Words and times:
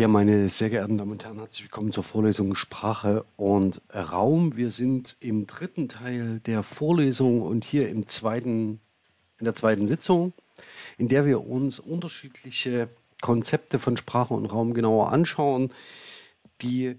Ja, 0.00 0.08
meine 0.08 0.48
sehr 0.48 0.70
geehrten 0.70 0.96
Damen 0.96 1.10
und 1.10 1.24
Herren, 1.24 1.40
herzlich 1.40 1.64
willkommen 1.64 1.92
zur 1.92 2.04
Vorlesung 2.04 2.54
Sprache 2.54 3.26
und 3.36 3.82
Raum. 3.92 4.56
Wir 4.56 4.70
sind 4.70 5.14
im 5.20 5.46
dritten 5.46 5.90
Teil 5.90 6.38
der 6.38 6.62
Vorlesung 6.62 7.42
und 7.42 7.66
hier 7.66 7.90
im 7.90 8.06
zweiten, 8.06 8.80
in 9.38 9.44
der 9.44 9.54
zweiten 9.54 9.86
Sitzung, 9.86 10.32
in 10.96 11.08
der 11.08 11.26
wir 11.26 11.46
uns 11.46 11.78
unterschiedliche 11.78 12.88
Konzepte 13.20 13.78
von 13.78 13.98
Sprache 13.98 14.32
und 14.32 14.46
Raum 14.46 14.72
genauer 14.72 15.12
anschauen, 15.12 15.70
die 16.62 16.96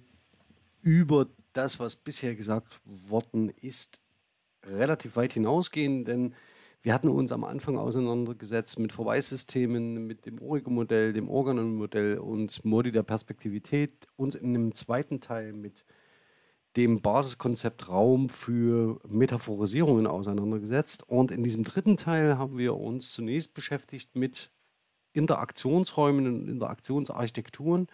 über 0.83 1.25
das, 1.53 1.79
was 1.79 1.95
bisher 1.95 2.35
gesagt 2.35 2.81
worden 2.85 3.49
ist, 3.63 3.99
relativ 4.63 5.15
weit 5.15 5.33
hinausgehen, 5.33 6.05
denn 6.05 6.35
wir 6.83 6.93
hatten 6.93 7.09
uns 7.09 7.31
am 7.31 7.43
Anfang 7.43 7.77
auseinandergesetzt 7.77 8.79
mit 8.79 8.91
Verweissystemen, 8.91 10.07
mit 10.07 10.25
dem 10.25 10.41
Origo-Modell, 10.41 11.13
dem 11.13 11.29
Organon-Modell 11.29 12.17
und 12.17 12.65
Modi 12.65 12.91
der 12.91 13.03
Perspektivität, 13.03 14.07
uns 14.15 14.33
in 14.33 14.55
einem 14.55 14.73
zweiten 14.73 15.19
Teil 15.21 15.53
mit 15.53 15.85
dem 16.75 17.01
Basiskonzept 17.01 17.87
Raum 17.89 18.29
für 18.29 18.99
Metaphorisierungen 19.07 20.07
auseinandergesetzt. 20.07 21.07
Und 21.07 21.29
in 21.29 21.43
diesem 21.43 21.63
dritten 21.63 21.97
Teil 21.97 22.37
haben 22.37 22.57
wir 22.57 22.75
uns 22.75 23.11
zunächst 23.11 23.53
beschäftigt 23.53 24.15
mit 24.15 24.51
Interaktionsräumen 25.13 26.25
und 26.25 26.47
Interaktionsarchitekturen, 26.47 27.87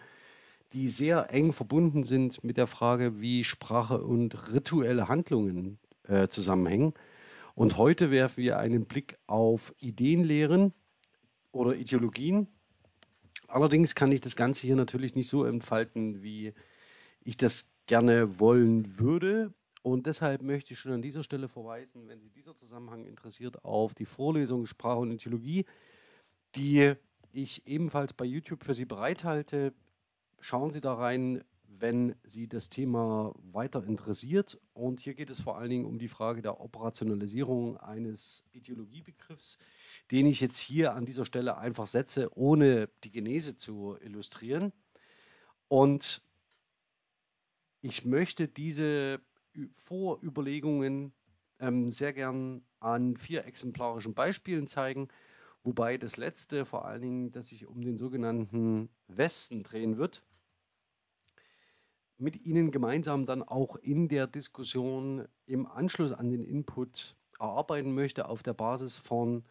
die 0.72 0.88
sehr 0.88 1.30
eng 1.30 1.52
verbunden 1.52 2.04
sind 2.04 2.42
mit 2.44 2.56
der 2.56 2.66
Frage, 2.66 3.20
wie 3.20 3.44
Sprache 3.44 4.02
und 4.02 4.52
rituelle 4.52 5.08
Handlungen 5.08 5.78
äh, 6.04 6.28
zusammenhängen. 6.28 6.94
Und 7.58 7.76
heute 7.76 8.12
werfen 8.12 8.44
wir 8.44 8.56
einen 8.60 8.86
Blick 8.86 9.18
auf 9.26 9.74
Ideenlehren 9.80 10.72
oder 11.50 11.74
Ideologien. 11.74 12.46
Allerdings 13.48 13.96
kann 13.96 14.12
ich 14.12 14.20
das 14.20 14.36
Ganze 14.36 14.64
hier 14.64 14.76
natürlich 14.76 15.16
nicht 15.16 15.26
so 15.26 15.44
entfalten, 15.44 16.22
wie 16.22 16.54
ich 17.20 17.36
das 17.36 17.68
gerne 17.86 18.38
wollen 18.38 19.00
würde. 19.00 19.52
Und 19.82 20.06
deshalb 20.06 20.42
möchte 20.42 20.72
ich 20.72 20.78
schon 20.78 20.92
an 20.92 21.02
dieser 21.02 21.24
Stelle 21.24 21.48
verweisen, 21.48 22.06
wenn 22.06 22.20
Sie 22.20 22.30
dieser 22.30 22.54
Zusammenhang 22.54 23.04
interessiert, 23.06 23.64
auf 23.64 23.92
die 23.92 24.06
Vorlesung 24.06 24.64
Sprache 24.66 25.00
und 25.00 25.10
Ideologie, 25.10 25.64
die 26.54 26.94
ich 27.32 27.66
ebenfalls 27.66 28.12
bei 28.12 28.24
YouTube 28.24 28.62
für 28.62 28.74
Sie 28.74 28.84
bereithalte. 28.84 29.74
Schauen 30.38 30.70
Sie 30.70 30.80
da 30.80 30.94
rein, 30.94 31.42
wenn 31.68 32.14
Sie 32.24 32.48
das 32.48 32.70
Thema 32.70 33.34
weiter 33.52 33.84
interessiert. 33.84 34.60
Und 34.72 35.00
hier 35.00 35.14
geht 35.14 35.30
es 35.30 35.40
vor 35.40 35.58
allen 35.58 35.70
Dingen 35.70 35.84
um 35.84 35.98
die 35.98 36.08
Frage 36.08 36.42
der 36.42 36.60
Operationalisierung 36.60 37.76
eines 37.76 38.44
Ideologiebegriffs, 38.52 39.58
den 40.10 40.26
ich 40.26 40.40
jetzt 40.40 40.58
hier 40.58 40.94
an 40.94 41.06
dieser 41.06 41.24
Stelle 41.24 41.58
einfach 41.58 41.86
setze, 41.86 42.30
ohne 42.36 42.88
die 43.04 43.10
Genese 43.10 43.56
zu 43.56 43.96
illustrieren. 44.00 44.72
Und 45.68 46.22
ich 47.80 48.04
möchte 48.04 48.48
diese 48.48 49.20
Vorüberlegungen 49.84 51.12
ähm, 51.60 51.90
sehr 51.90 52.12
gern 52.12 52.62
an 52.80 53.16
vier 53.16 53.44
exemplarischen 53.44 54.14
Beispielen 54.14 54.66
zeigen, 54.66 55.08
wobei 55.64 55.98
das 55.98 56.16
letzte 56.16 56.64
vor 56.64 56.86
allen 56.86 57.02
Dingen, 57.02 57.32
dass 57.32 57.48
sich 57.48 57.66
um 57.66 57.82
den 57.82 57.98
sogenannten 57.98 58.88
Westen 59.08 59.62
drehen 59.62 59.98
wird 59.98 60.22
mit 62.18 62.44
Ihnen 62.44 62.70
gemeinsam 62.70 63.26
dann 63.26 63.42
auch 63.42 63.76
in 63.76 64.08
der 64.08 64.26
Diskussion 64.26 65.26
im 65.46 65.66
Anschluss 65.66 66.12
an 66.12 66.30
den 66.30 66.44
Input 66.44 67.16
erarbeiten 67.38 67.94
möchte 67.94 68.28
auf 68.28 68.42
der 68.42 68.54
Basis 68.54 68.96
von 68.96 69.44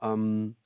ähm, 0.00 0.56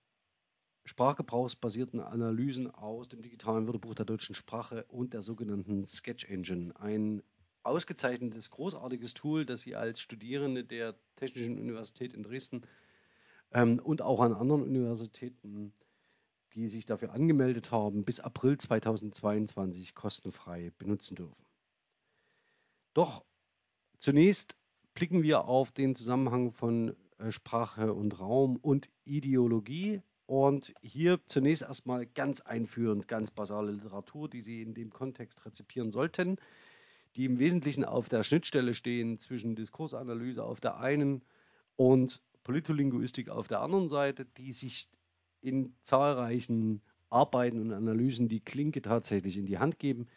sprachgebrauchsbasierten 0.84 2.00
Analysen 2.00 2.70
aus 2.70 3.08
dem 3.08 3.22
digitalen 3.22 3.66
Wörterbuch 3.66 3.94
der 3.94 4.04
deutschen 4.04 4.34
Sprache 4.34 4.84
und 4.88 5.14
der 5.14 5.22
sogenannten 5.22 5.86
Sketch 5.86 6.24
Engine. 6.28 6.78
Ein 6.78 7.22
ausgezeichnetes, 7.62 8.50
großartiges 8.50 9.14
Tool, 9.14 9.46
das 9.46 9.62
Sie 9.62 9.74
als 9.74 10.00
Studierende 10.00 10.64
der 10.64 10.94
Technischen 11.16 11.58
Universität 11.58 12.12
in 12.14 12.22
Dresden 12.22 12.62
ähm, 13.52 13.80
und 13.82 14.02
auch 14.02 14.20
an 14.20 14.34
anderen 14.34 14.62
Universitäten 14.62 15.72
die 16.54 16.68
sich 16.68 16.86
dafür 16.86 17.12
angemeldet 17.12 17.70
haben, 17.70 18.04
bis 18.04 18.20
April 18.20 18.58
2022 18.58 19.94
kostenfrei 19.94 20.72
benutzen 20.78 21.16
dürfen. 21.16 21.44
Doch 22.94 23.24
zunächst 23.98 24.56
blicken 24.94 25.22
wir 25.22 25.46
auf 25.46 25.72
den 25.72 25.96
Zusammenhang 25.96 26.52
von 26.52 26.96
äh, 27.18 27.32
Sprache 27.32 27.92
und 27.92 28.18
Raum 28.20 28.56
und 28.56 28.88
Ideologie. 29.04 30.00
Und 30.26 30.72
hier 30.80 31.20
zunächst 31.26 31.64
erstmal 31.64 32.06
ganz 32.06 32.40
einführend, 32.40 33.08
ganz 33.08 33.30
basale 33.30 33.72
Literatur, 33.72 34.28
die 34.28 34.40
Sie 34.40 34.62
in 34.62 34.72
dem 34.72 34.90
Kontext 34.90 35.44
rezipieren 35.44 35.90
sollten, 35.90 36.38
die 37.14 37.26
im 37.26 37.38
Wesentlichen 37.38 37.84
auf 37.84 38.08
der 38.08 38.22
Schnittstelle 38.22 38.72
stehen 38.72 39.18
zwischen 39.18 39.54
Diskursanalyse 39.54 40.42
auf 40.42 40.60
der 40.60 40.78
einen 40.78 41.22
und 41.76 42.22
Politolinguistik 42.42 43.28
auf 43.28 43.48
der 43.48 43.60
anderen 43.60 43.88
Seite, 43.88 44.24
die 44.24 44.52
sich 44.52 44.88
in 45.44 45.74
zahlreichen 45.82 46.80
Arbeiten 47.10 47.60
und 47.60 47.72
Analysen 47.72 48.28
die 48.28 48.40
Klinke 48.40 48.82
tatsächlich 48.82 49.36
in 49.36 49.46
die 49.46 49.58
Hand 49.58 49.78
geben. 49.78 50.08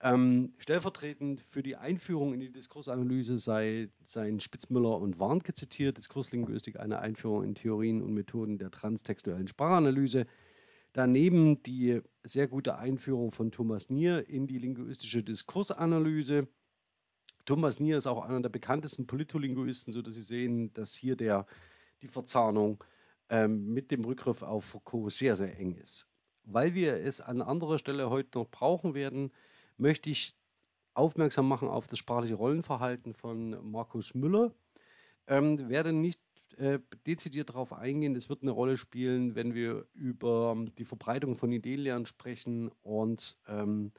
Ähm, 0.00 0.54
stellvertretend 0.58 1.40
für 1.40 1.62
die 1.62 1.76
Einführung 1.76 2.34
in 2.34 2.40
die 2.40 2.50
Diskursanalyse 2.50 3.38
sei, 3.38 3.88
seien 4.04 4.40
Spitzmüller 4.40 4.98
und 4.98 5.18
Warnke 5.18 5.54
zitiert, 5.54 5.96
Diskurslinguistik, 5.96 6.80
eine 6.80 6.98
Einführung 6.98 7.44
in 7.44 7.54
Theorien 7.54 8.02
und 8.02 8.12
Methoden 8.12 8.58
der 8.58 8.70
transtextuellen 8.70 9.48
Sprachanalyse. 9.48 10.26
Daneben 10.92 11.62
die 11.62 12.00
sehr 12.22 12.48
gute 12.48 12.76
Einführung 12.76 13.32
von 13.32 13.50
Thomas 13.50 13.90
Nier 13.90 14.28
in 14.28 14.46
die 14.46 14.58
linguistische 14.58 15.22
Diskursanalyse. 15.22 16.48
Thomas 17.44 17.80
Nier 17.80 17.98
ist 17.98 18.06
auch 18.06 18.24
einer 18.24 18.40
der 18.40 18.48
bekanntesten 18.48 19.06
Politolinguisten, 19.06 19.92
sodass 19.92 20.14
Sie 20.14 20.22
sehen, 20.22 20.72
dass 20.74 20.94
hier 20.94 21.16
der, 21.16 21.46
die 22.02 22.08
Verzahnung 22.08 22.82
ähm, 23.28 23.72
mit 23.72 23.90
dem 23.90 24.04
Rückgriff 24.04 24.42
auf 24.42 24.64
Foucault 24.64 25.12
sehr, 25.12 25.36
sehr 25.36 25.58
eng 25.58 25.74
ist. 25.76 26.08
Weil 26.44 26.74
wir 26.74 26.96
es 26.96 27.20
an 27.20 27.42
anderer 27.42 27.78
Stelle 27.78 28.10
heute 28.10 28.38
noch 28.38 28.50
brauchen 28.50 28.94
werden, 28.94 29.32
möchte 29.78 30.10
ich 30.10 30.36
aufmerksam 30.92 31.48
machen 31.48 31.68
auf 31.68 31.86
das 31.86 31.98
sprachliche 31.98 32.34
Rollenverhalten 32.34 33.14
von 33.14 33.70
Markus 33.70 34.14
Müller. 34.14 34.52
Ähm, 35.26 35.68
werde 35.68 35.92
nicht 35.92 36.20
äh, 36.56 36.78
dezidiert 37.06 37.48
darauf 37.48 37.72
eingehen. 37.72 38.14
Es 38.14 38.28
wird 38.28 38.42
eine 38.42 38.50
Rolle 38.50 38.76
spielen, 38.76 39.34
wenn 39.34 39.54
wir 39.54 39.86
über 39.94 40.56
die 40.78 40.84
Verbreitung 40.84 41.36
von 41.36 41.50
Ideenlernen 41.50 42.06
sprechen 42.06 42.70
und 42.82 43.38
ähm, 43.48 43.92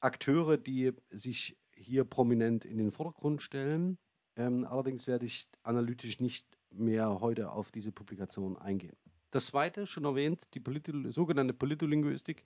Akteure, 0.00 0.58
die 0.58 0.92
sich 1.10 1.56
hier 1.72 2.04
prominent 2.04 2.64
in 2.64 2.78
den 2.78 2.92
Vordergrund 2.92 3.42
stellen. 3.42 3.98
Ähm, 4.36 4.66
allerdings 4.66 5.06
werde 5.06 5.26
ich 5.26 5.48
analytisch 5.62 6.20
nicht 6.20 6.46
mehr 6.78 7.20
heute 7.20 7.50
auf 7.50 7.70
diese 7.70 7.92
Publikation 7.92 8.56
eingehen. 8.56 8.96
Das 9.30 9.46
zweite, 9.46 9.86
schon 9.86 10.04
erwähnt, 10.04 10.54
die 10.54 10.60
Polito 10.60 10.92
sogenannte 11.10 11.52
Politolinguistik, 11.52 12.44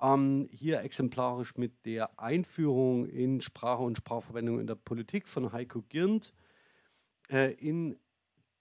ähm, 0.00 0.48
hier 0.52 0.80
exemplarisch 0.80 1.56
mit 1.56 1.86
der 1.86 2.18
Einführung 2.18 3.06
in 3.06 3.40
Sprache 3.40 3.82
und 3.82 3.96
Sprachverwendung 3.96 4.60
in 4.60 4.66
der 4.66 4.74
Politik 4.74 5.28
von 5.28 5.52
Heiko 5.52 5.82
Girnd 5.88 6.34
äh, 7.30 7.52
in 7.52 7.98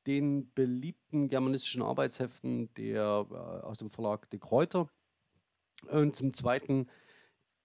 den 0.08 0.52
beliebten 0.54 1.28
germanistischen 1.30 1.82
Arbeitsheften 1.82 2.74
der, 2.76 3.26
äh, 3.30 3.34
aus 3.34 3.78
dem 3.78 3.90
Verlag 3.90 4.30
De 4.30 4.40
Kräuter. 4.40 4.90
Und 5.88 6.16
zum 6.16 6.34
Zweiten 6.34 6.88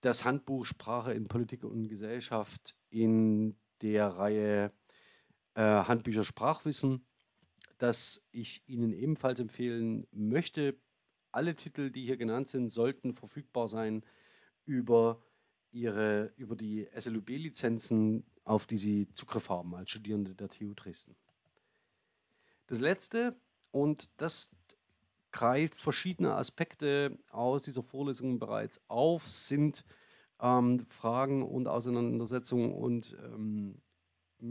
das 0.00 0.24
Handbuch 0.24 0.64
Sprache 0.64 1.12
in 1.12 1.28
Politik 1.28 1.64
und 1.64 1.88
Gesellschaft 1.88 2.76
in 2.90 3.56
der 3.82 4.08
Reihe 4.08 4.72
äh, 5.54 5.62
Handbücher 5.62 6.24
Sprachwissen 6.24 7.06
das 7.78 8.24
ich 8.32 8.62
Ihnen 8.66 8.92
ebenfalls 8.92 9.40
empfehlen 9.40 10.06
möchte. 10.12 10.78
Alle 11.32 11.54
Titel, 11.54 11.90
die 11.90 12.04
hier 12.04 12.16
genannt 12.16 12.48
sind, 12.48 12.70
sollten 12.70 13.14
verfügbar 13.14 13.68
sein 13.68 14.04
über, 14.64 15.22
ihre, 15.70 16.32
über 16.36 16.56
die 16.56 16.88
SLUB-Lizenzen, 16.98 18.24
auf 18.44 18.66
die 18.66 18.78
Sie 18.78 19.08
Zugriff 19.14 19.48
haben 19.50 19.74
als 19.74 19.90
Studierende 19.90 20.34
der 20.34 20.48
TU 20.48 20.72
Dresden. 20.74 21.16
Das 22.66 22.80
letzte, 22.80 23.36
und 23.70 24.08
das 24.20 24.50
greift 25.30 25.80
verschiedene 25.80 26.34
Aspekte 26.34 27.18
aus 27.28 27.62
dieser 27.62 27.82
Vorlesung 27.82 28.38
bereits 28.38 28.80
auf, 28.88 29.28
sind 29.28 29.84
ähm, 30.40 30.86
Fragen 30.88 31.42
und 31.42 31.68
Auseinandersetzungen 31.68 32.72
und 32.72 33.16
ähm, 33.22 33.80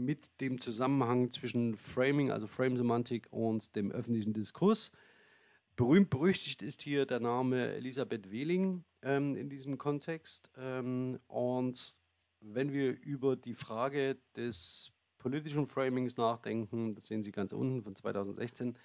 mit 0.04 0.40
dem 0.40 0.60
Zusammenhang 0.60 1.32
zwischen 1.32 1.76
Framing, 1.76 2.30
also 2.30 2.46
Frame-Semantik 2.46 3.28
und 3.30 3.74
dem 3.76 3.90
öffentlichen 3.90 4.32
Diskurs. 4.32 4.92
Berühmt 5.76 6.10
berüchtigt 6.10 6.62
ist 6.62 6.82
hier 6.82 7.06
der 7.06 7.20
Name 7.20 7.74
Elisabeth 7.74 8.30
Wehling 8.30 8.84
ähm, 9.02 9.36
in 9.36 9.50
diesem 9.50 9.78
Kontext. 9.78 10.50
Ähm, 10.56 11.18
und 11.26 12.00
wenn 12.40 12.72
wir 12.72 12.98
über 13.02 13.36
die 13.36 13.54
Frage 13.54 14.16
des 14.36 14.92
politischen 15.18 15.66
Framings 15.66 16.16
nachdenken, 16.16 16.94
das 16.94 17.06
sehen 17.06 17.22
Sie 17.22 17.32
ganz 17.32 17.52
unten 17.52 17.82
von 17.82 17.96
2016, 17.96 18.78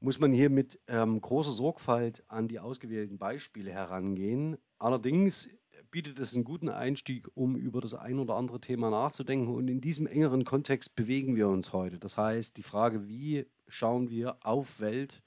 muss 0.00 0.20
man 0.20 0.32
hier 0.32 0.48
mit 0.48 0.80
ähm, 0.86 1.20
großer 1.20 1.50
Sorgfalt 1.50 2.22
an 2.28 2.48
die 2.48 2.60
ausgewählten 2.60 3.18
Beispiele 3.18 3.70
herangehen. 3.72 4.56
Allerdings 4.78 5.48
bietet 5.90 6.18
es 6.18 6.34
einen 6.34 6.44
guten 6.44 6.68
Einstieg, 6.68 7.28
um 7.34 7.56
über 7.56 7.80
das 7.80 7.94
ein 7.94 8.18
oder 8.18 8.34
andere 8.34 8.60
Thema 8.60 8.90
nachzudenken. 8.90 9.54
Und 9.54 9.68
in 9.68 9.80
diesem 9.80 10.06
engeren 10.06 10.44
Kontext 10.44 10.94
bewegen 10.94 11.36
wir 11.36 11.48
uns 11.48 11.72
heute. 11.72 11.98
Das 11.98 12.16
heißt, 12.16 12.56
die 12.56 12.62
Frage, 12.62 13.08
wie 13.08 13.46
schauen 13.68 14.10
wir 14.10 14.36
auf 14.44 14.80
Welt 14.80 15.22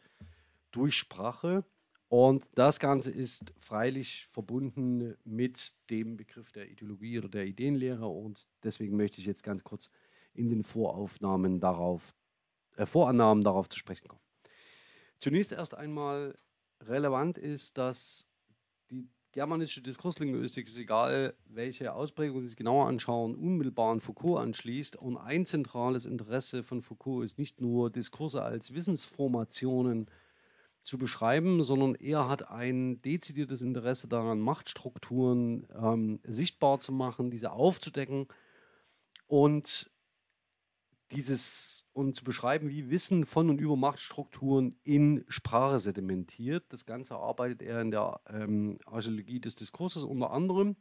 durch 0.71 0.95
Sprache? 0.95 1.63
Und 2.09 2.43
das 2.55 2.79
Ganze 2.79 3.09
ist 3.09 3.53
freilich 3.59 4.27
verbunden 4.31 5.15
mit 5.23 5.73
dem 5.89 6.17
Begriff 6.17 6.51
der 6.51 6.69
Ideologie 6.69 7.17
oder 7.17 7.29
der 7.29 7.45
Ideenlehre. 7.45 8.07
Und 8.07 8.49
deswegen 8.63 8.97
möchte 8.97 9.19
ich 9.19 9.25
jetzt 9.25 9.43
ganz 9.43 9.63
kurz 9.63 9.89
in 10.33 10.49
den 10.49 10.63
Voraufnahmen 10.63 11.59
darauf, 11.59 12.13
äh, 12.75 12.85
Vorannahmen 12.85 13.43
darauf 13.43 13.69
zu 13.69 13.77
sprechen 13.77 14.07
kommen. 14.07 14.21
Zunächst 15.19 15.51
erst 15.51 15.75
einmal 15.75 16.35
relevant 16.81 17.37
ist, 17.37 17.77
dass 17.77 18.27
germanische 19.31 19.81
Diskurslinguistik, 19.81 20.67
ist 20.67 20.77
egal 20.77 21.33
welche 21.45 21.93
Ausprägung 21.93 22.41
Sie 22.41 22.49
sich 22.49 22.57
genauer 22.57 22.87
anschauen, 22.87 23.35
unmittelbar 23.35 23.91
an 23.91 24.01
Foucault 24.01 24.41
anschließt. 24.41 24.97
Und 24.97 25.17
ein 25.17 25.45
zentrales 25.45 26.05
Interesse 26.05 26.63
von 26.63 26.81
Foucault 26.81 27.25
ist 27.25 27.39
nicht 27.39 27.61
nur 27.61 27.89
Diskurse 27.89 28.41
als 28.41 28.73
Wissensformationen 28.73 30.07
zu 30.83 30.97
beschreiben, 30.97 31.61
sondern 31.61 31.95
er 31.95 32.27
hat 32.27 32.49
ein 32.49 33.01
dezidiertes 33.03 33.61
Interesse 33.61 34.07
daran, 34.07 34.39
Machtstrukturen 34.39 35.67
ähm, 35.75 36.19
sichtbar 36.23 36.79
zu 36.79 36.91
machen, 36.91 37.29
diese 37.29 37.51
aufzudecken 37.51 38.27
und 39.27 39.90
dieses 41.11 41.85
und 41.93 42.15
zu 42.15 42.23
beschreiben, 42.23 42.69
wie 42.69 42.89
Wissen 42.89 43.25
von 43.25 43.49
und 43.49 43.59
über 43.59 43.75
Machtstrukturen 43.75 44.79
in 44.83 45.25
Sprache 45.27 45.79
sedimentiert. 45.79 46.63
Das 46.69 46.85
Ganze 46.85 47.15
arbeitet 47.15 47.61
er 47.61 47.81
in 47.81 47.91
der 47.91 48.21
ähm, 48.29 48.79
Archäologie 48.85 49.39
des 49.39 49.55
Diskurses 49.55 50.03
unter 50.03 50.31
anderem. 50.31 50.75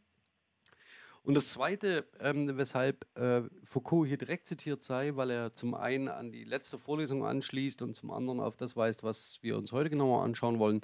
Und 1.23 1.35
das 1.35 1.51
Zweite, 1.51 2.07
ähm, 2.19 2.57
weshalb 2.57 3.07
äh, 3.17 3.43
Foucault 3.65 4.09
hier 4.09 4.17
direkt 4.17 4.47
zitiert 4.47 4.83
sei, 4.83 5.17
weil 5.17 5.31
er 5.31 5.55
zum 5.55 5.75
einen 5.75 6.09
an 6.09 6.33
die 6.33 6.45
letzte 6.45 6.79
Vorlesung 6.79 7.27
anschließt 7.27 7.83
und 7.83 7.95
zum 7.95 8.11
anderen 8.11 8.41
auf 8.41 8.57
das 8.57 8.77
weist, 8.77 9.03
was 9.03 9.39
wir 9.43 9.59
uns 9.59 9.73
heute 9.73 9.91
genauer 9.91 10.23
anschauen 10.23 10.59
wollen, 10.59 10.81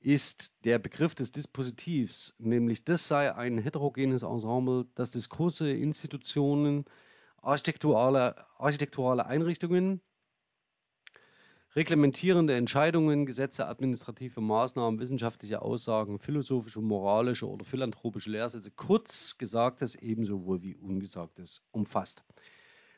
ist 0.00 0.52
der 0.64 0.78
Begriff 0.78 1.14
des 1.14 1.32
Dispositivs, 1.32 2.34
nämlich 2.38 2.84
das 2.84 3.08
sei 3.08 3.34
ein 3.34 3.58
heterogenes 3.58 4.22
Ensemble, 4.22 4.86
das 4.94 5.10
Diskurse, 5.10 5.70
Institutionen, 5.70 6.84
architekturale, 7.46 8.44
architekturale 8.58 9.26
Einrichtungen, 9.26 10.00
reglementierende 11.76 12.56
Entscheidungen, 12.56 13.24
Gesetze, 13.24 13.68
administrative 13.68 14.40
Maßnahmen, 14.40 14.98
wissenschaftliche 14.98 15.62
Aussagen, 15.62 16.18
philosophische, 16.18 16.80
moralische 16.80 17.48
oder 17.48 17.64
philanthropische 17.64 18.30
Lehrsätze, 18.30 18.72
kurz 18.72 19.38
Gesagtes 19.38 19.94
ebenso 19.94 20.44
wohl 20.44 20.62
wie 20.62 20.74
Ungesagtes 20.74 21.62
umfasst. 21.70 22.24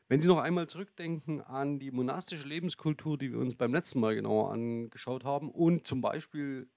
Wenn 0.08 0.22
Sie 0.22 0.28
noch 0.28 0.38
einmal 0.38 0.66
zurückdenken 0.66 1.42
an 1.42 1.78
die 1.78 1.90
monastische 1.90 2.48
Lebenskultur, 2.48 3.18
die 3.18 3.30
wir 3.30 3.40
uns 3.40 3.54
beim 3.54 3.74
letzten 3.74 4.00
Mal 4.00 4.14
genauer 4.14 4.50
angeschaut 4.50 5.24
haben 5.24 5.50
und 5.50 5.86
zum 5.86 6.00
Beispiel 6.00 6.70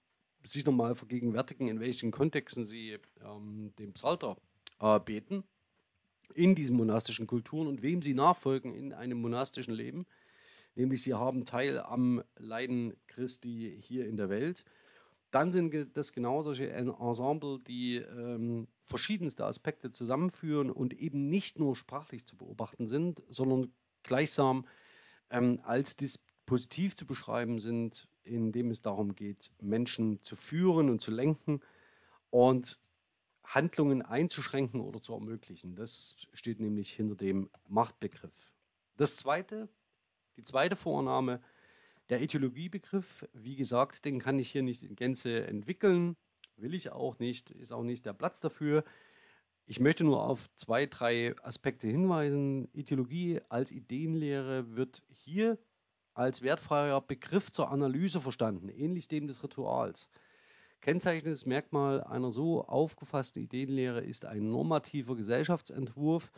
sich 0.44 0.66
nochmal 0.66 0.96
vergegenwärtigen, 0.96 1.70
in 1.70 1.80
welchen 1.80 2.12
Kontexten 2.12 2.66
Sie 2.66 2.98
ähm, 3.24 3.74
dem 3.80 3.94
Psalter 3.94 4.36
äh, 4.80 5.00
beten, 5.00 5.46
in 6.32 6.56
diesen 6.56 6.78
monastischen 6.78 7.28
Kulturen 7.28 7.68
und 7.68 7.82
wem 7.82 8.02
sie 8.02 8.14
nachfolgen 8.14 8.74
in 8.76 8.94
einem 8.94 9.22
monastischen 9.22 9.74
Leben, 9.74 10.06
nämlich 10.76 11.04
sie 11.04 11.14
haben 11.14 11.46
Teil 11.46 11.80
am 11.80 12.24
Leiden 12.38 12.94
Christi 13.08 13.78
hier 13.82 14.08
in 14.08 14.18
der 14.18 14.30
Welt. 14.30 14.64
Dann 15.32 15.54
sind 15.54 15.74
das 15.96 16.12
genau 16.12 16.44
solche 16.44 16.70
Ensemble, 16.72 17.60
die 17.60 17.98
ähm, 17.98 18.68
verschiedenste 18.86 19.46
Aspekte 19.46 19.92
zusammenführen 19.92 20.70
und 20.70 20.94
eben 20.94 21.30
nicht 21.30 21.58
nur 21.58 21.76
sprachlich 21.76 22.26
zu 22.26 22.36
beobachten 22.36 22.88
sind, 22.88 23.24
sondern 23.30 23.72
gleichsam 24.04 24.66
ähm, 25.30 25.62
als 25.64 25.96
Dispositiv 25.96 26.96
zu 26.96 27.06
beschreiben 27.06 27.60
sind, 27.60 28.10
in 28.24 28.52
dem 28.52 28.70
es 28.70 28.82
darum 28.82 29.16
geht, 29.16 29.52
Menschen 29.62 30.22
zu 30.24 30.36
führen 30.36 30.90
und 30.90 31.00
zu 31.00 31.12
lenken. 31.12 31.62
Und 32.30 32.78
Handlungen 33.54 34.02
einzuschränken 34.02 34.80
oder 34.80 35.02
zu 35.02 35.14
ermöglichen. 35.14 35.76
Das 35.76 36.16
steht 36.34 36.60
nämlich 36.60 36.92
hinter 36.92 37.16
dem 37.16 37.50
Machtbegriff. 37.68 38.54
Das 38.96 39.18
zweite, 39.18 39.68
die 40.38 40.44
zweite 40.44 40.76
Vorname, 40.76 41.42
der 42.10 42.22
Ideologiebegriff, 42.22 43.28
wie 43.34 43.56
gesagt, 43.56 44.06
den 44.06 44.20
kann 44.20 44.40
ich 44.40 44.52
hier 44.52 44.64
nicht 44.64 44.84
in 44.84 44.96
Gänze 44.96 45.46
entwickeln, 45.48 46.16
will 46.56 46.74
ich 46.74 46.92
auch 46.92 47.20
nicht, 47.20 47.52
ist 47.52 47.72
auch 47.72 47.84
nicht 47.84 48.06
der 48.06 48.14
Platz 48.14 48.40
dafür. 48.40 48.84
Ich 49.66 49.80
möchte 49.80 50.04
nur 50.04 50.24
auf 50.24 50.50
zwei, 50.56 50.86
drei 50.86 51.36
Aspekte 51.44 51.88
hinweisen. 51.88 52.70
Ideologie 52.74 53.42
als 53.50 53.72
Ideenlehre 53.72 54.76
wird 54.76 55.04
hier 55.10 55.58
als 56.14 56.42
wertfreier 56.42 57.02
Begriff 57.02 57.52
zur 57.52 57.70
Analyse 57.70 58.22
verstanden, 58.22 58.70
ähnlich 58.70 59.08
dem 59.08 59.28
des 59.28 59.44
Rituals. 59.44 60.10
Kennzeichnendes 60.82 61.46
Merkmal 61.46 62.04
einer 62.04 62.32
so 62.32 62.66
aufgefassten 62.66 63.40
Ideenlehre 63.40 64.02
ist 64.02 64.26
ein 64.26 64.50
normativer 64.50 65.16
Gesellschaftsentwurf, 65.16 66.32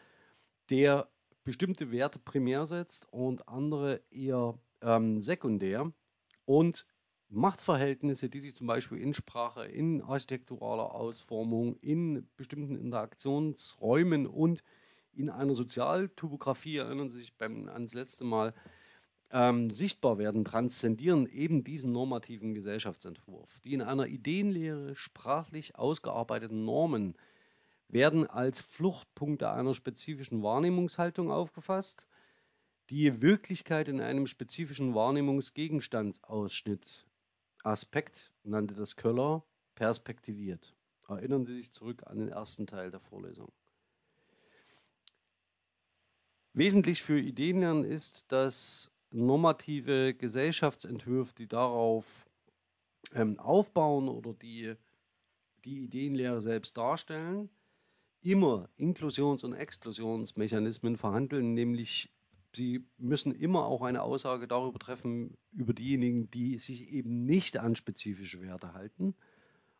der 0.69 1.09
bestimmte 1.45 1.91
Werte 1.91 2.19
primär 2.19 2.65
setzt 2.65 3.11
und 3.11 3.47
andere 3.47 4.01
eher 4.11 4.57
ähm, 4.81 5.21
sekundär. 5.21 5.91
Und 6.45 6.85
Machtverhältnisse, 7.29 8.29
die 8.29 8.39
sich 8.39 8.53
zum 8.53 8.67
Beispiel 8.67 8.99
in 8.99 9.13
Sprache, 9.13 9.65
in 9.65 10.01
architekturaler 10.01 10.93
Ausformung, 10.93 11.77
in 11.77 12.27
bestimmten 12.35 12.75
Interaktionsräumen 12.75 14.27
und 14.27 14.63
in 15.13 15.29
einer 15.29 15.55
Sozialtopographie, 15.55 16.77
erinnern 16.77 17.09
Sie 17.09 17.19
sich 17.19 17.37
beim, 17.37 17.69
ans 17.69 17.93
letzte 17.93 18.25
Mal, 18.25 18.53
ähm, 19.33 19.69
sichtbar 19.71 20.19
werden, 20.19 20.45
transzendieren 20.45 21.27
eben 21.27 21.63
diesen 21.63 21.91
normativen 21.91 22.53
Gesellschaftsentwurf. 22.53 23.59
Die 23.61 23.73
in 23.73 23.81
einer 23.81 24.05
Ideenlehre 24.05 24.95
sprachlich 24.95 25.75
ausgearbeiteten 25.75 26.63
Normen 26.63 27.15
werden 27.87 28.29
als 28.29 28.61
Fluchtpunkte 28.61 29.49
einer 29.49 29.73
spezifischen 29.73 30.43
Wahrnehmungshaltung 30.43 31.31
aufgefasst, 31.31 32.05
die 32.91 33.23
Wirklichkeit 33.23 33.87
in 33.87 34.01
einem 34.01 34.27
spezifischen 34.27 34.93
Wahrnehmungsgegenstandsausschnitt 34.93 37.07
Aspekt, 37.63 38.31
nannte 38.43 38.75
das 38.75 38.97
Köller, 38.97 39.43
perspektiviert. 39.73 40.75
Erinnern 41.07 41.45
Sie 41.45 41.55
sich 41.55 41.71
zurück 41.71 42.03
an 42.05 42.19
den 42.19 42.29
ersten 42.29 42.67
Teil 42.67 42.91
der 42.91 42.99
Vorlesung. 42.99 43.51
Wesentlich 46.53 47.01
für 47.01 47.19
Ideenlernen 47.19 47.83
ist, 47.83 48.31
dass 48.31 48.91
normative 49.13 50.13
Gesellschaftsentwürfe, 50.13 51.33
die 51.35 51.47
darauf 51.47 52.05
ähm, 53.13 53.39
aufbauen 53.39 54.09
oder 54.09 54.33
die 54.33 54.75
die 55.65 55.83
Ideenlehre 55.83 56.41
selbst 56.41 56.77
darstellen, 56.77 57.49
immer 58.21 58.69
Inklusions- 58.77 59.43
und 59.43 59.53
Exklusionsmechanismen 59.53 60.97
verhandeln, 60.97 61.53
nämlich 61.53 62.11
sie 62.55 62.85
müssen 62.97 63.33
immer 63.33 63.65
auch 63.65 63.81
eine 63.81 64.03
Aussage 64.03 64.47
darüber 64.47 64.79
treffen, 64.79 65.37
über 65.51 65.73
diejenigen, 65.73 66.29
die 66.31 66.59
sich 66.59 66.89
eben 66.89 67.25
nicht 67.25 67.57
an 67.57 67.75
spezifische 67.75 68.41
Werte 68.41 68.73
halten, 68.73 69.15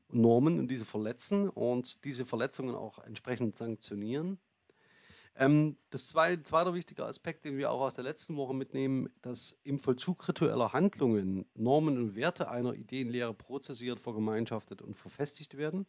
Normen 0.10 0.60
und 0.60 0.70
diese 0.70 0.86
verletzen 0.86 1.50
und 1.50 2.04
diese 2.04 2.26
Verletzungen 2.26 2.76
auch 2.76 3.00
entsprechend 3.00 3.58
sanktionieren. 3.58 4.40
Ähm, 5.36 5.78
das 5.90 6.08
zweite, 6.08 6.74
wichtige 6.74 7.06
Aspekt, 7.06 7.46
den 7.46 7.58
wir 7.58 7.72
auch 7.72 7.82
aus 7.82 7.96
der 7.96 8.04
letzten 8.04 8.36
Woche 8.36 8.54
mitnehmen, 8.54 9.10
dass 9.22 9.60
im 9.64 9.80
Vollzug 9.80 10.28
ritueller 10.28 10.74
Handlungen 10.74 11.46
Normen 11.56 11.98
und 11.98 12.16
Werte 12.16 12.50
einer 12.50 12.74
Ideenlehre 12.74 13.34
prozessiert, 13.34 14.00
vergemeinschaftet 14.00 14.82
und 14.82 14.96
verfestigt 14.96 15.58
werden. 15.58 15.88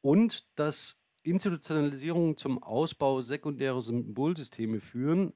Und 0.00 0.46
dass 0.58 0.98
Institutionalisierungen 1.26 2.36
zum 2.36 2.62
Ausbau 2.62 3.20
sekundärer 3.20 3.82
Symbolsysteme 3.82 4.80
führen. 4.80 5.32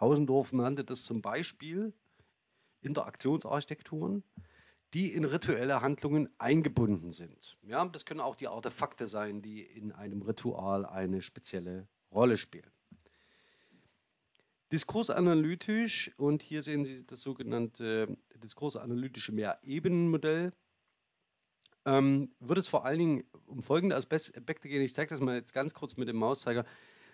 Hausendorf 0.00 0.54
nannte 0.54 0.84
das 0.84 1.04
zum 1.04 1.20
Beispiel 1.20 1.92
Interaktionsarchitekturen, 2.80 4.24
die 4.94 5.12
in 5.12 5.24
rituelle 5.24 5.82
Handlungen 5.82 6.30
eingebunden 6.38 7.12
sind. 7.12 7.58
Ja, 7.62 7.84
das 7.84 8.06
können 8.06 8.20
auch 8.20 8.36
die 8.36 8.48
Artefakte 8.48 9.06
sein, 9.06 9.42
die 9.42 9.60
in 9.60 9.92
einem 9.92 10.22
Ritual 10.22 10.86
eine 10.86 11.20
spezielle 11.20 11.86
Rolle 12.14 12.36
spielen. 12.36 12.70
Diskursanalytisch, 14.72 16.12
und 16.16 16.42
hier 16.42 16.62
sehen 16.62 16.84
Sie 16.84 17.04
das 17.06 17.22
sogenannte 17.22 18.16
diskursanalytische 18.42 19.32
Mehrebenenmodell, 19.32 20.52
ähm, 21.84 22.30
wird 22.40 22.58
es 22.58 22.68
vor 22.68 22.84
allen 22.84 22.98
Dingen 22.98 23.24
um 23.46 23.62
folgende 23.62 23.94
Aspekte 23.94 24.68
gehen. 24.68 24.82
Ich 24.82 24.94
zeige 24.94 25.10
das 25.10 25.20
mal 25.20 25.36
jetzt 25.36 25.52
ganz 25.52 25.74
kurz 25.74 25.96
mit 25.96 26.08
dem 26.08 26.16
Mauszeiger. 26.16 26.64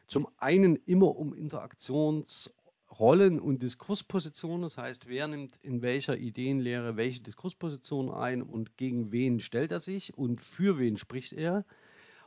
Zum 0.06 0.28
einen 0.38 0.76
immer 0.76 1.16
um 1.16 1.34
Interaktions- 1.34 2.50
Rollen- 2.98 3.38
und 3.38 3.62
Diskurspositionen, 3.62 4.62
das 4.62 4.76
heißt, 4.76 5.08
wer 5.08 5.28
nimmt 5.28 5.56
in 5.62 5.80
welcher 5.80 6.16
Ideenlehre 6.16 6.96
welche 6.96 7.20
Diskursposition 7.20 8.10
ein 8.10 8.42
und 8.42 8.76
gegen 8.76 9.12
wen 9.12 9.38
stellt 9.38 9.70
er 9.70 9.80
sich 9.80 10.16
und 10.18 10.40
für 10.44 10.78
wen 10.78 10.96
spricht 10.96 11.32
er. 11.32 11.64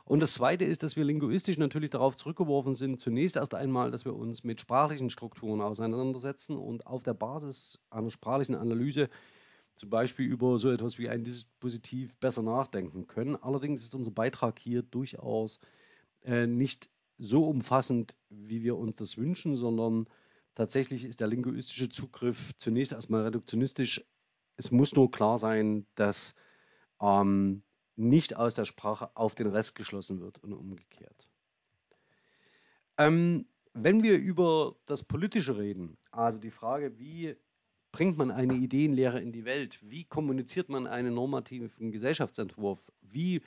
Und 0.04 0.20
das 0.20 0.34
Zweite 0.34 0.64
ist, 0.64 0.82
dass 0.82 0.96
wir 0.96 1.04
linguistisch 1.04 1.56
natürlich 1.56 1.90
darauf 1.90 2.14
zurückgeworfen 2.16 2.74
sind, 2.74 3.00
zunächst 3.00 3.36
erst 3.36 3.54
einmal, 3.54 3.90
dass 3.90 4.04
wir 4.04 4.14
uns 4.14 4.44
mit 4.44 4.60
sprachlichen 4.60 5.08
Strukturen 5.08 5.62
auseinandersetzen 5.62 6.58
und 6.58 6.86
auf 6.86 7.02
der 7.02 7.14
Basis 7.14 7.80
einer 7.90 8.10
sprachlichen 8.10 8.54
Analyse 8.54 9.08
zum 9.76 9.90
Beispiel 9.90 10.26
über 10.26 10.58
so 10.58 10.70
etwas 10.70 10.98
wie 10.98 11.08
ein 11.08 11.24
Dispositiv 11.24 12.14
besser 12.16 12.42
nachdenken 12.42 13.06
können. 13.06 13.36
Allerdings 13.36 13.82
ist 13.82 13.94
unser 13.94 14.10
Beitrag 14.10 14.58
hier 14.58 14.82
durchaus 14.82 15.58
äh, 16.22 16.46
nicht 16.46 16.90
so 17.18 17.48
umfassend, 17.48 18.14
wie 18.28 18.62
wir 18.62 18.76
uns 18.76 18.96
das 18.96 19.16
wünschen, 19.16 19.56
sondern 19.56 20.06
tatsächlich 20.54 21.04
ist 21.04 21.20
der 21.20 21.28
linguistische 21.28 21.88
Zugriff 21.88 22.52
zunächst 22.58 22.92
erstmal 22.92 23.22
reduktionistisch. 23.22 24.04
Es 24.56 24.70
muss 24.70 24.94
nur 24.94 25.10
klar 25.10 25.38
sein, 25.38 25.86
dass 25.94 26.34
ähm, 27.00 27.62
nicht 27.96 28.36
aus 28.36 28.54
der 28.54 28.64
Sprache 28.64 29.10
auf 29.16 29.34
den 29.34 29.46
Rest 29.46 29.74
geschlossen 29.74 30.20
wird 30.20 30.38
und 30.42 30.52
umgekehrt. 30.52 31.28
Ähm, 32.98 33.46
wenn 33.72 34.02
wir 34.02 34.18
über 34.18 34.76
das 34.86 35.02
Politische 35.02 35.58
reden, 35.58 35.96
also 36.10 36.38
die 36.38 36.50
Frage, 36.50 36.98
wie 36.98 37.36
bringt 37.92 38.16
man 38.16 38.30
eine 38.30 38.54
Ideenlehre 38.54 39.20
in 39.20 39.32
die 39.32 39.44
Welt, 39.44 39.78
wie 39.82 40.04
kommuniziert 40.04 40.68
man 40.68 40.86
einen 40.86 41.14
normativen 41.14 41.92
Gesellschaftsentwurf, 41.92 42.80
wie 43.02 43.42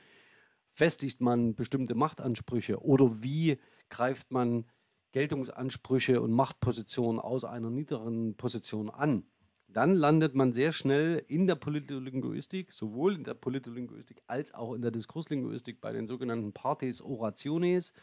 festigt 0.71 1.21
man 1.21 1.55
bestimmte 1.55 1.95
Machtansprüche? 1.95 2.81
Oder 2.81 3.21
wie 3.23 3.57
greift 3.89 4.31
man 4.31 4.65
Geltungsansprüche 5.11 6.21
und 6.21 6.31
Machtpositionen 6.31 7.19
aus 7.19 7.43
einer 7.43 7.69
niederen 7.69 8.35
Position 8.35 8.89
an, 8.89 9.23
dann 9.67 9.93
landet 9.93 10.33
man 10.33 10.53
sehr 10.53 10.71
schnell 10.71 11.23
in 11.27 11.45
der 11.45 11.55
Politlinguistik, 11.55 12.71
sowohl 12.71 13.15
in 13.15 13.23
der 13.23 13.33
Politlinguistik 13.33 14.21
als 14.27 14.53
auch 14.53 14.73
in 14.73 14.81
der 14.81 14.91
Diskurslinguistik 14.91 15.81
bei 15.81 15.91
den 15.91 16.07
sogenannten 16.07 16.53
Partes 16.53 17.01
Orationes. 17.01 17.93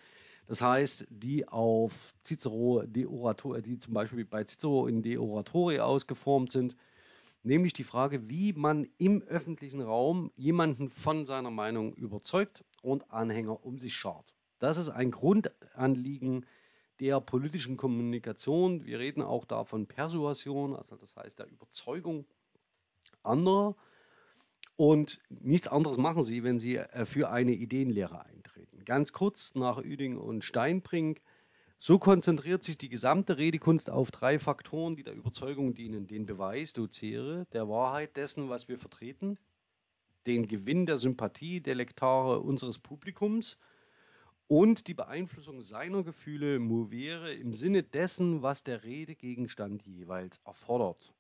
Das 0.46 0.60
heißt, 0.60 1.06
die 1.08 1.48
auf 1.48 2.14
Cicero, 2.24 2.82
de 2.86 3.06
Orator, 3.06 3.62
die 3.62 3.78
zum 3.78 3.94
Beispiel 3.94 4.24
bei 4.26 4.44
Cicero 4.44 4.86
in 4.86 5.02
De 5.02 5.16
Oratore 5.16 5.82
ausgeformt 5.82 6.52
sind, 6.52 6.76
nämlich 7.42 7.72
die 7.72 7.84
Frage, 7.84 8.28
wie 8.28 8.52
man 8.52 8.86
im 8.98 9.22
öffentlichen 9.22 9.80
Raum 9.80 10.30
jemanden 10.36 10.90
von 10.90 11.24
seiner 11.24 11.50
Meinung 11.50 11.94
überzeugt 11.94 12.62
und 12.82 13.10
Anhänger 13.10 13.64
um 13.64 13.78
sich 13.78 13.94
schart. 13.94 14.34
Das 14.58 14.76
ist 14.76 14.90
ein 14.90 15.10
Grundanliegen 15.10 16.44
der 17.00 17.20
politischen 17.20 17.76
Kommunikation. 17.76 18.84
Wir 18.84 18.98
reden 18.98 19.22
auch 19.22 19.44
da 19.44 19.64
von 19.64 19.86
Persuasion, 19.86 20.76
also 20.76 20.96
das 20.96 21.16
heißt 21.16 21.38
der 21.38 21.48
Überzeugung 21.48 22.26
anderer. 23.22 23.76
Und 24.76 25.20
nichts 25.28 25.68
anderes 25.68 25.98
machen 25.98 26.24
sie, 26.24 26.42
wenn 26.42 26.58
sie 26.58 26.76
äh, 26.76 27.04
für 27.04 27.30
eine 27.30 27.52
Ideenlehre 27.52 28.24
eintreten. 28.24 28.84
Ganz 28.84 29.12
kurz 29.12 29.54
nach 29.54 29.78
Üding 29.78 30.16
und 30.16 30.44
Steinbrink 30.44 31.20
so 31.78 31.98
konzentriert 31.98 32.64
sich 32.64 32.78
die 32.78 32.88
gesamte 32.88 33.36
Redekunst 33.36 33.90
auf 33.90 34.10
drei 34.10 34.38
Faktoren, 34.38 34.96
die 34.96 35.02
der 35.02 35.14
Überzeugung 35.14 35.74
dienen. 35.74 36.06
Den 36.06 36.24
Beweis, 36.24 36.72
docere, 36.72 37.46
der 37.52 37.68
Wahrheit 37.68 38.16
dessen, 38.16 38.48
was 38.48 38.68
wir 38.68 38.78
vertreten, 38.78 39.38
den 40.26 40.48
Gewinn 40.48 40.86
der 40.86 40.96
Sympathie 40.96 41.60
der 41.60 41.74
Lektare 41.74 42.40
unseres 42.40 42.78
Publikums 42.78 43.58
und 44.48 44.88
die 44.88 44.94
Beeinflussung 44.94 45.62
seiner 45.62 46.02
Gefühle 46.02 46.58
movere 46.58 47.32
im 47.32 47.52
Sinne 47.52 47.82
dessen, 47.82 48.42
was 48.42 48.62
der 48.62 48.84
Redegegenstand 48.84 49.84
jeweils 49.86 50.38
erfordert. 50.44 51.14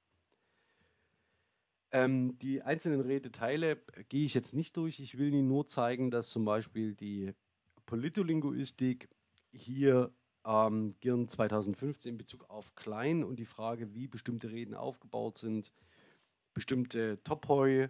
Ähm, 1.90 2.36
die 2.38 2.60
einzelnen 2.62 3.00
Redeteile 3.00 3.76
gehe 4.08 4.26
ich 4.26 4.34
jetzt 4.34 4.52
nicht 4.52 4.76
durch. 4.76 5.00
Ich 5.00 5.16
will 5.16 5.32
Ihnen 5.32 5.48
nur 5.48 5.66
zeigen, 5.68 6.10
dass 6.10 6.28
zum 6.30 6.44
Beispiel 6.44 6.94
die 6.94 7.32
Politolinguistik 7.86 9.08
hier 9.52 10.12
ähm, 10.44 10.94
Girn 11.00 11.28
2015 11.28 12.12
in 12.12 12.18
Bezug 12.18 12.50
auf 12.50 12.74
Klein 12.74 13.24
und 13.24 13.36
die 13.36 13.46
Frage, 13.46 13.94
wie 13.94 14.08
bestimmte 14.08 14.50
Reden 14.50 14.74
aufgebaut 14.74 15.38
sind, 15.38 15.72
bestimmte 16.52 17.22
Topoi 17.22 17.88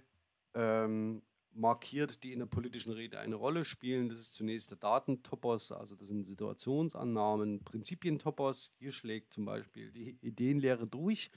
ähm, 0.55 1.23
markiert, 1.55 2.23
die 2.23 2.33
in 2.33 2.41
der 2.41 2.47
politischen 2.47 2.93
Rede 2.93 3.19
eine 3.19 3.37
Rolle 3.37 3.65
spielen. 3.65 4.09
Das 4.09 4.19
ist 4.19 4.35
zunächst 4.35 4.71
der 4.71 4.79
Datentopos, 4.79 5.73
also 5.73 5.95
das 5.95 6.09
sind 6.09 6.25
Situationsannahmen, 6.25 7.63
Prinzipientopos. 7.65 8.73
Hier 8.79 8.93
schlägt 8.93 9.33
zum 9.33 9.45
Beispiel 9.45 9.91
die 9.91 10.19
Ideenlehre 10.21 10.87
durch. 10.87 11.31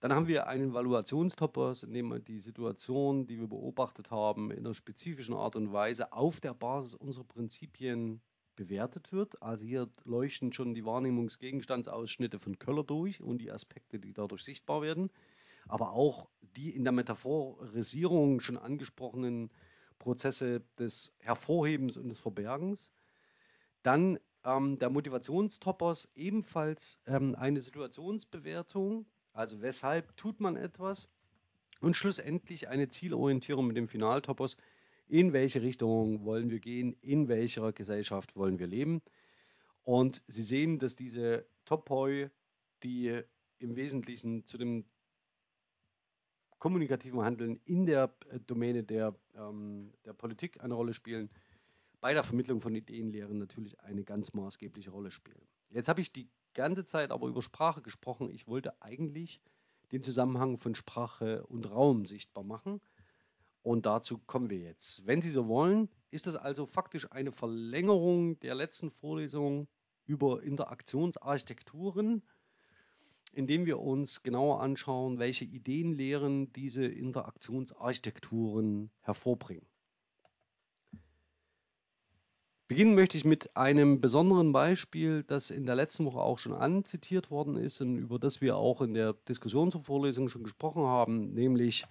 Dann 0.00 0.14
haben 0.14 0.28
wir 0.28 0.46
einen 0.46 0.72
Valuationstopos, 0.72 1.82
in 1.82 1.92
dem 1.92 2.08
wir 2.08 2.20
die 2.20 2.40
Situation, 2.40 3.26
die 3.26 3.38
wir 3.38 3.48
beobachtet 3.48 4.10
haben, 4.10 4.50
in 4.50 4.60
einer 4.60 4.74
spezifischen 4.74 5.34
Art 5.34 5.56
und 5.56 5.72
Weise 5.72 6.12
auf 6.12 6.40
der 6.40 6.54
Basis 6.54 6.94
unserer 6.94 7.24
Prinzipien 7.24 8.22
bewertet 8.56 9.12
wird. 9.12 9.42
Also 9.42 9.66
hier 9.66 9.90
leuchten 10.04 10.52
schon 10.52 10.74
die 10.74 10.84
Wahrnehmungsgegenstandsausschnitte 10.86 12.38
von 12.38 12.58
Köller 12.58 12.84
durch 12.84 13.20
und 13.20 13.38
die 13.38 13.50
Aspekte, 13.50 13.98
die 13.98 14.14
dadurch 14.14 14.42
sichtbar 14.42 14.80
werden, 14.80 15.10
aber 15.70 15.92
auch 15.92 16.28
die 16.56 16.74
in 16.74 16.84
der 16.84 16.92
Metaphorisierung 16.92 18.40
schon 18.40 18.58
angesprochenen 18.58 19.50
Prozesse 19.98 20.62
des 20.78 21.14
Hervorhebens 21.18 21.96
und 21.96 22.08
des 22.08 22.18
Verbergens. 22.18 22.90
Dann 23.82 24.18
ähm, 24.44 24.78
der 24.78 24.90
Motivationstopos 24.90 26.10
ebenfalls 26.14 26.98
ähm, 27.06 27.34
eine 27.34 27.60
Situationsbewertung, 27.60 29.06
also 29.32 29.60
weshalb 29.62 30.16
tut 30.16 30.40
man 30.40 30.56
etwas 30.56 31.08
und 31.80 31.96
schlussendlich 31.96 32.68
eine 32.68 32.88
Zielorientierung 32.88 33.66
mit 33.66 33.76
dem 33.76 33.88
Finaltopos, 33.88 34.56
in 35.06 35.32
welche 35.32 35.62
Richtung 35.62 36.24
wollen 36.24 36.50
wir 36.50 36.60
gehen, 36.60 36.96
in 37.00 37.28
welcher 37.28 37.72
Gesellschaft 37.72 38.36
wollen 38.36 38.58
wir 38.58 38.66
leben. 38.66 39.02
Und 39.82 40.22
Sie 40.28 40.42
sehen, 40.42 40.78
dass 40.78 40.94
diese 40.94 41.46
Topoi, 41.64 42.30
die 42.82 43.22
im 43.58 43.76
Wesentlichen 43.76 44.46
zu 44.46 44.56
dem 44.56 44.84
kommunikativen 46.60 47.22
Handeln 47.22 47.58
in 47.64 47.86
der 47.86 48.14
äh, 48.30 48.38
Domäne 48.38 48.84
der, 48.84 49.16
ähm, 49.34 49.92
der 50.04 50.12
Politik 50.12 50.62
eine 50.62 50.74
Rolle 50.74 50.94
spielen, 50.94 51.28
bei 52.00 52.14
der 52.14 52.22
Vermittlung 52.22 52.60
von 52.60 52.74
Ideenlehren 52.74 53.38
natürlich 53.38 53.80
eine 53.80 54.04
ganz 54.04 54.32
maßgebliche 54.32 54.90
Rolle 54.90 55.10
spielen. 55.10 55.42
Jetzt 55.70 55.88
habe 55.88 56.00
ich 56.00 56.12
die 56.12 56.30
ganze 56.54 56.84
Zeit 56.84 57.10
aber 57.10 57.26
über 57.26 57.42
Sprache 57.42 57.82
gesprochen. 57.82 58.30
Ich 58.30 58.46
wollte 58.46 58.80
eigentlich 58.80 59.42
den 59.92 60.02
Zusammenhang 60.02 60.58
von 60.58 60.74
Sprache 60.74 61.44
und 61.46 61.68
Raum 61.70 62.06
sichtbar 62.06 62.44
machen. 62.44 62.80
Und 63.62 63.84
dazu 63.84 64.18
kommen 64.18 64.48
wir 64.48 64.58
jetzt. 64.58 65.06
Wenn 65.06 65.20
Sie 65.20 65.30
so 65.30 65.48
wollen, 65.48 65.90
ist 66.10 66.26
es 66.26 66.36
also 66.36 66.64
faktisch 66.66 67.10
eine 67.12 67.32
Verlängerung 67.32 68.38
der 68.40 68.54
letzten 68.54 68.90
Vorlesung 68.90 69.68
über 70.06 70.42
Interaktionsarchitekturen, 70.42 72.22
indem 73.32 73.66
wir 73.66 73.80
uns 73.80 74.22
genauer 74.22 74.60
anschauen, 74.60 75.18
welche 75.18 75.44
Ideenlehren 75.44 76.52
diese 76.52 76.84
Interaktionsarchitekturen 76.84 78.90
hervorbringen. 79.02 79.66
Beginnen 82.70 82.94
möchte 82.94 83.16
ich 83.16 83.24
mit 83.24 83.56
einem 83.56 84.00
besonderen 84.00 84.52
Beispiel, 84.52 85.24
das 85.24 85.50
in 85.50 85.66
der 85.66 85.74
letzten 85.74 86.04
Woche 86.04 86.20
auch 86.20 86.38
schon 86.38 86.52
anzitiert 86.52 87.28
worden 87.28 87.56
ist 87.56 87.80
und 87.80 87.96
über 87.96 88.20
das 88.20 88.40
wir 88.40 88.56
auch 88.56 88.80
in 88.80 88.94
der 88.94 89.12
Diskussion 89.12 89.72
zur 89.72 89.82
Vorlesung 89.82 90.28
schon 90.28 90.44
gesprochen 90.44 90.84
haben, 90.84 91.34
nämlich 91.34 91.84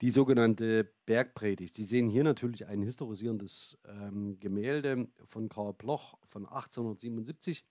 die 0.00 0.10
sogenannte 0.10 0.90
Bergpredigt. 1.06 1.76
Sie 1.76 1.84
sehen 1.84 2.10
hier 2.10 2.24
natürlich 2.24 2.66
ein 2.66 2.82
historisierendes 2.82 3.78
ähm, 3.86 4.40
Gemälde 4.40 5.06
von 5.28 5.48
Karl 5.48 5.74
Bloch 5.74 6.18
von 6.28 6.44
1877. 6.44 7.64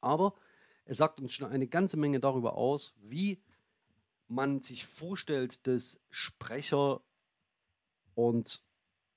Aber 0.00 0.34
es 0.86 0.98
sagt 0.98 1.20
uns 1.20 1.32
schon 1.32 1.50
eine 1.50 1.66
ganze 1.66 1.96
Menge 1.96 2.20
darüber 2.20 2.56
aus, 2.56 2.94
wie 2.96 3.42
man 4.28 4.62
sich 4.62 4.86
vorstellt, 4.86 5.66
dass 5.66 6.00
Sprecher 6.10 7.00
und 8.14 8.62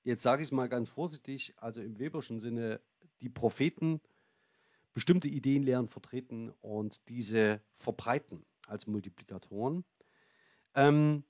jetzt 0.02 0.22
sage 0.22 0.42
ich 0.42 0.48
es 0.48 0.52
mal 0.52 0.68
ganz 0.68 0.88
vorsichtig, 0.88 1.54
also 1.56 1.80
im 1.80 1.98
Weberschen 1.98 2.40
Sinne, 2.40 2.80
die 3.20 3.28
Propheten 3.28 4.00
bestimmte 4.92 5.28
Ideenlehren 5.28 5.88
vertreten 5.88 6.50
und 6.60 7.08
diese 7.08 7.62
verbreiten 7.76 8.44
als 8.66 8.86
Multiplikatoren. 8.86 9.84
Ähm, 10.74 11.24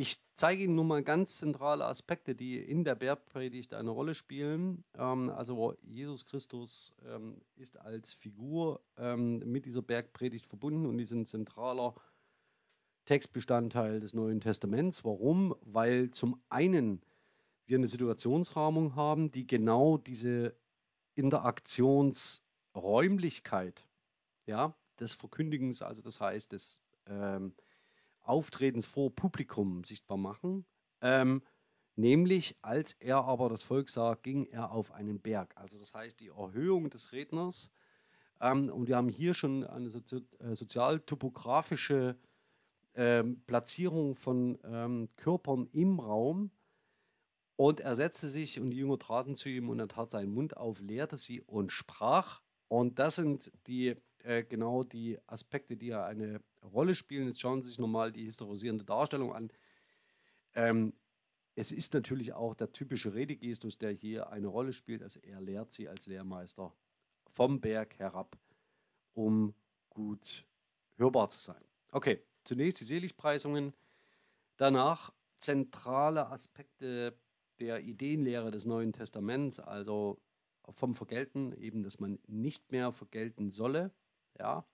ich 0.00 0.18
zeige 0.34 0.64
Ihnen 0.64 0.74
nur 0.76 0.84
mal 0.84 1.02
ganz 1.02 1.36
zentrale 1.36 1.84
Aspekte, 1.84 2.34
die 2.34 2.58
in 2.58 2.84
der 2.84 2.94
Bergpredigt 2.94 3.74
eine 3.74 3.90
Rolle 3.90 4.14
spielen. 4.14 4.82
Ähm, 4.94 5.28
also 5.28 5.76
Jesus 5.82 6.24
Christus 6.24 6.94
ähm, 7.06 7.42
ist 7.56 7.78
als 7.78 8.14
Figur 8.14 8.80
ähm, 8.96 9.40
mit 9.40 9.66
dieser 9.66 9.82
Bergpredigt 9.82 10.46
verbunden 10.46 10.86
und 10.86 10.98
ist 10.98 11.12
ein 11.12 11.26
zentraler 11.26 11.94
Textbestandteil 13.04 14.00
des 14.00 14.14
Neuen 14.14 14.40
Testaments. 14.40 15.04
Warum? 15.04 15.54
Weil 15.60 16.10
zum 16.12 16.40
einen 16.48 17.02
wir 17.66 17.76
eine 17.76 17.88
Situationsrahmung 17.88 18.96
haben, 18.96 19.30
die 19.30 19.46
genau 19.46 19.98
diese 19.98 20.56
Interaktionsräumlichkeit 21.14 23.86
ja, 24.46 24.74
des 24.98 25.12
Verkündigens, 25.12 25.82
also 25.82 26.00
das 26.00 26.22
heißt 26.22 26.52
des 26.52 26.80
ähm, 27.06 27.54
Auftretens 28.22 28.86
vor 28.86 29.14
Publikum 29.14 29.84
sichtbar 29.84 30.18
machen. 30.18 30.66
Ähm, 31.00 31.42
nämlich, 31.96 32.56
als 32.62 32.94
er 32.94 33.24
aber 33.24 33.48
das 33.48 33.62
Volk 33.62 33.90
sah, 33.90 34.14
ging 34.14 34.46
er 34.46 34.72
auf 34.72 34.92
einen 34.92 35.20
Berg. 35.20 35.56
Also 35.56 35.78
das 35.78 35.94
heißt, 35.94 36.20
die 36.20 36.28
Erhöhung 36.28 36.90
des 36.90 37.12
Redners. 37.12 37.70
Ähm, 38.40 38.70
und 38.70 38.88
wir 38.88 38.96
haben 38.96 39.08
hier 39.08 39.34
schon 39.34 39.64
eine 39.64 39.90
sozi 39.90 40.26
äh, 40.38 40.54
sozialtopografische 40.54 42.18
ähm, 42.94 43.42
Platzierung 43.46 44.16
von 44.16 44.58
ähm, 44.64 45.08
Körpern 45.16 45.68
im 45.72 46.00
Raum. 46.00 46.50
Und 47.56 47.80
er 47.80 47.94
setzte 47.94 48.28
sich 48.28 48.58
und 48.58 48.70
die 48.70 48.78
Jünger 48.78 48.98
traten 48.98 49.36
zu 49.36 49.50
ihm 49.50 49.68
und 49.68 49.78
er 49.78 49.88
tat 49.88 50.10
seinen 50.10 50.32
Mund 50.32 50.56
auf, 50.56 50.80
lehrte 50.80 51.18
sie 51.18 51.42
und 51.42 51.72
sprach. 51.72 52.40
Und 52.68 52.98
das 52.98 53.16
sind 53.16 53.52
die 53.66 53.96
äh, 54.24 54.44
genau 54.44 54.84
die 54.84 55.18
Aspekte, 55.26 55.76
die 55.76 55.88
ja 55.88 56.04
eine 56.04 56.40
Rolle 56.62 56.94
spielen. 56.94 57.28
Jetzt 57.28 57.40
schauen 57.40 57.62
Sie 57.62 57.70
sich 57.70 57.78
nochmal 57.78 58.12
die 58.12 58.24
historisierende 58.24 58.84
Darstellung 58.84 59.34
an. 59.34 59.52
Ähm, 60.54 60.92
es 61.54 61.72
ist 61.72 61.94
natürlich 61.94 62.32
auch 62.32 62.54
der 62.54 62.72
typische 62.72 63.14
Redegestus, 63.14 63.78
der 63.78 63.92
hier 63.92 64.30
eine 64.30 64.46
Rolle 64.46 64.72
spielt. 64.72 65.02
Also 65.02 65.20
er 65.20 65.40
lehrt 65.40 65.72
sie 65.72 65.88
als 65.88 66.06
Lehrmeister 66.06 66.74
vom 67.32 67.60
Berg 67.60 67.98
herab, 67.98 68.38
um 69.12 69.54
gut 69.90 70.46
hörbar 70.96 71.30
zu 71.30 71.38
sein. 71.38 71.62
Okay, 71.92 72.22
zunächst 72.44 72.80
die 72.80 72.84
Seligpreisungen, 72.84 73.74
danach 74.56 75.12
zentrale 75.38 76.28
Aspekte 76.28 77.18
der 77.58 77.80
Ideenlehre 77.80 78.50
des 78.50 78.64
Neuen 78.64 78.92
Testaments, 78.92 79.58
also 79.58 80.20
vom 80.70 80.94
Vergelten, 80.94 81.52
eben, 81.52 81.82
dass 81.82 82.00
man 82.00 82.18
nicht 82.26 82.70
mehr 82.70 82.92
vergelten 82.92 83.50
solle. 83.50 83.90
Ja. 84.38 84.64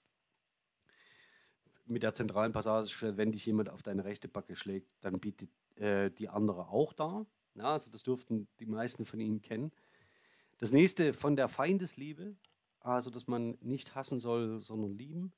Mit 1.86 2.02
der 2.02 2.14
zentralen 2.14 2.52
Passage, 2.52 3.16
wenn 3.16 3.32
dich 3.32 3.46
jemand 3.46 3.68
auf 3.68 3.82
deine 3.82 4.04
rechte 4.04 4.28
Backe 4.28 4.56
schlägt, 4.56 4.88
dann 5.02 5.20
bietet 5.20 5.50
äh, 5.76 6.10
die 6.10 6.28
andere 6.28 6.68
auch 6.68 6.92
da. 6.92 7.26
Ja, 7.54 7.72
also 7.72 7.90
das 7.90 8.02
dürften 8.02 8.48
die 8.58 8.66
meisten 8.66 9.06
von 9.06 9.20
Ihnen 9.20 9.40
kennen. 9.40 9.72
Das 10.58 10.72
nächste 10.72 11.12
von 11.12 11.36
der 11.36 11.48
Feindesliebe, 11.48 12.36
also 12.80 13.10
dass 13.10 13.26
man 13.26 13.56
nicht 13.60 13.94
hassen 13.94 14.18
soll, 14.18 14.60
sondern 14.60 14.96
lieben. 14.96 15.32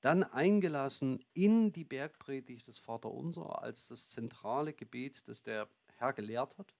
Dann 0.00 0.24
eingelassen 0.24 1.24
in 1.32 1.72
die 1.72 1.84
Bergpredigt 1.84 2.66
des 2.66 2.78
Vaterunser 2.78 3.62
als 3.62 3.86
das 3.86 4.08
zentrale 4.08 4.72
Gebet, 4.72 5.22
das 5.28 5.42
der 5.42 5.68
Herr 5.96 6.12
gelehrt 6.12 6.58
hat. 6.58 6.74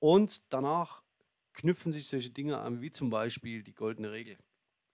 Und 0.00 0.42
danach 0.52 1.02
knüpfen 1.52 1.92
sich 1.92 2.06
solche 2.06 2.30
Dinge 2.30 2.58
an, 2.58 2.80
wie 2.80 2.90
zum 2.90 3.10
Beispiel 3.10 3.62
die 3.62 3.74
goldene 3.74 4.10
Regel. 4.10 4.38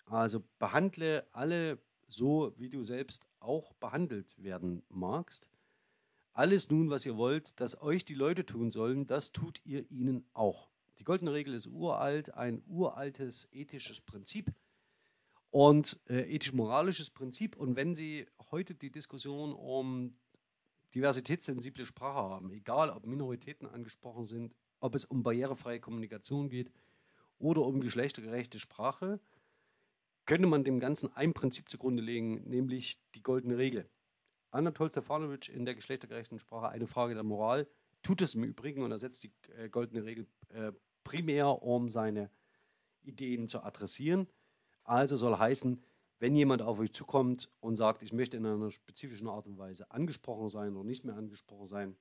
Also 0.06 0.42
behandle 0.58 1.26
alle 1.32 1.78
so, 2.08 2.52
wie 2.56 2.70
du 2.70 2.84
selbst 2.84 3.26
auch 3.40 3.72
behandelt 3.74 4.34
werden 4.36 4.82
magst. 4.88 5.48
Alles 6.32 6.68
nun, 6.68 6.90
was 6.90 7.06
ihr 7.06 7.16
wollt, 7.16 7.58
dass 7.60 7.80
euch 7.80 8.04
die 8.04 8.14
Leute 8.14 8.44
tun 8.44 8.70
sollen, 8.70 9.06
das 9.06 9.32
tut 9.32 9.60
ihr 9.64 9.90
ihnen 9.90 10.26
auch. 10.32 10.68
Die 10.98 11.04
goldene 11.04 11.32
Regel 11.32 11.54
ist 11.54 11.66
uralt, 11.66 12.34
ein 12.34 12.62
uraltes 12.66 13.48
ethisches 13.52 14.00
Prinzip 14.00 14.52
und 15.50 16.00
äh, 16.08 16.22
ethisch-moralisches 16.34 17.10
Prinzip. 17.10 17.56
Und 17.56 17.76
wenn 17.76 17.94
Sie 17.94 18.26
heute 18.50 18.74
die 18.74 18.90
Diskussion 18.90 19.52
um 19.52 20.16
diversitätssensible 20.94 21.86
Sprache 21.86 22.28
haben, 22.28 22.50
egal 22.50 22.90
ob 22.90 23.06
Minoritäten 23.06 23.66
angesprochen 23.68 24.26
sind, 24.26 24.54
ob 24.80 24.94
es 24.94 25.04
um 25.04 25.22
barrierefreie 25.22 25.80
Kommunikation 25.80 26.48
geht 26.48 26.70
oder 27.38 27.62
um 27.62 27.80
geschlechtergerechte 27.80 28.58
Sprache, 28.58 29.20
könnte 30.26 30.46
man 30.46 30.64
dem 30.64 30.80
Ganzen 30.80 31.14
ein 31.14 31.32
Prinzip 31.34 31.68
zugrunde 31.68 32.02
legen, 32.02 32.42
nämlich 32.48 32.98
die 33.14 33.22
goldene 33.22 33.58
Regel. 33.58 33.88
Anatol 34.50 34.90
Stefanovic 34.90 35.48
in 35.48 35.64
der 35.64 35.74
geschlechtergerechten 35.74 36.38
Sprache 36.38 36.68
eine 36.68 36.86
Frage 36.86 37.14
der 37.14 37.24
Moral 37.24 37.66
tut 38.02 38.22
es 38.22 38.34
im 38.34 38.44
Übrigen 38.44 38.82
und 38.82 38.92
er 38.92 38.98
setzt 38.98 39.24
die 39.24 39.32
äh, 39.56 39.68
goldene 39.68 40.04
Regel 40.04 40.26
äh, 40.50 40.72
primär, 41.02 41.62
um 41.62 41.88
seine 41.88 42.30
Ideen 43.02 43.48
zu 43.48 43.62
adressieren. 43.62 44.28
Also 44.84 45.16
soll 45.16 45.38
heißen, 45.38 45.82
wenn 46.20 46.36
jemand 46.36 46.62
auf 46.62 46.78
euch 46.78 46.92
zukommt 46.92 47.50
und 47.60 47.76
sagt, 47.76 48.02
ich 48.02 48.12
möchte 48.12 48.36
in 48.36 48.46
einer 48.46 48.70
spezifischen 48.70 49.28
Art 49.28 49.46
und 49.46 49.58
Weise 49.58 49.90
angesprochen 49.90 50.48
sein 50.48 50.76
oder 50.76 50.84
nicht 50.84 51.04
mehr 51.04 51.16
angesprochen 51.16 51.66
sein, 51.66 51.96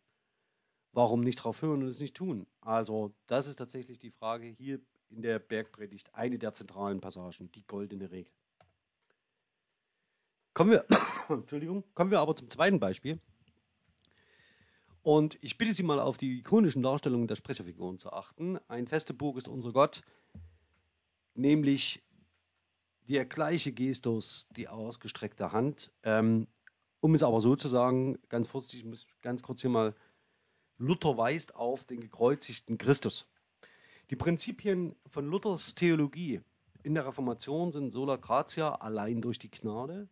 warum 0.91 1.21
nicht 1.21 1.37
drauf 1.37 1.61
hören 1.61 1.81
und 1.81 1.89
es 1.89 1.99
nicht 1.99 2.15
tun? 2.15 2.45
Also, 2.61 3.13
das 3.27 3.47
ist 3.47 3.55
tatsächlich 3.55 3.99
die 3.99 4.11
Frage 4.11 4.45
hier 4.45 4.79
in 5.09 5.21
der 5.21 5.39
Bergpredigt, 5.39 6.13
eine 6.13 6.39
der 6.39 6.53
zentralen 6.53 7.01
Passagen, 7.01 7.51
die 7.51 7.65
goldene 7.65 8.11
Regel. 8.11 8.31
Kommen 10.53 10.71
wir, 10.71 10.85
Entschuldigung, 11.29 11.83
kommen 11.93 12.11
wir 12.11 12.19
aber 12.19 12.35
zum 12.35 12.49
zweiten 12.49 12.79
Beispiel. 12.79 13.19
Und 15.01 15.37
ich 15.43 15.57
bitte 15.57 15.73
Sie 15.73 15.83
mal 15.83 15.99
auf 15.99 16.17
die 16.17 16.39
ikonischen 16.39 16.81
Darstellungen 16.81 17.27
der 17.27 17.35
Sprecherfiguren 17.35 17.97
zu 17.97 18.13
achten. 18.13 18.57
Ein 18.69 18.87
feste 18.87 19.13
Burg 19.13 19.37
ist 19.37 19.49
unser 19.49 19.73
Gott, 19.73 20.01
nämlich 21.33 22.01
der 23.09 23.25
gleiche 23.25 23.73
Gestus, 23.73 24.47
die 24.51 24.69
ausgestreckte 24.69 25.51
Hand. 25.51 25.91
Ähm, 26.03 26.47
um 27.01 27.15
es 27.15 27.23
aber 27.23 27.41
so 27.41 27.57
zu 27.57 27.67
sagen, 27.67 28.17
ganz 28.29 28.47
vorsichtig, 28.47 28.79
ich 28.79 28.85
muss 28.85 29.05
ganz 29.21 29.43
kurz 29.43 29.59
hier 29.59 29.69
mal 29.69 29.93
Luther 30.77 31.17
weist 31.17 31.53
auf 31.55 31.83
den 31.85 31.99
gekreuzigten 31.99 32.77
Christus. 32.77 33.27
Die 34.09 34.15
Prinzipien 34.17 34.95
von 35.07 35.25
Luthers 35.25 35.75
Theologie 35.75 36.41
in 36.83 36.93
der 36.93 37.07
Reformation 37.07 37.71
sind 37.71 37.89
sola 37.89 38.17
gratia 38.17 38.75
allein 38.75 39.21
durch 39.21 39.39
die 39.39 39.49
Gnade, 39.49 40.09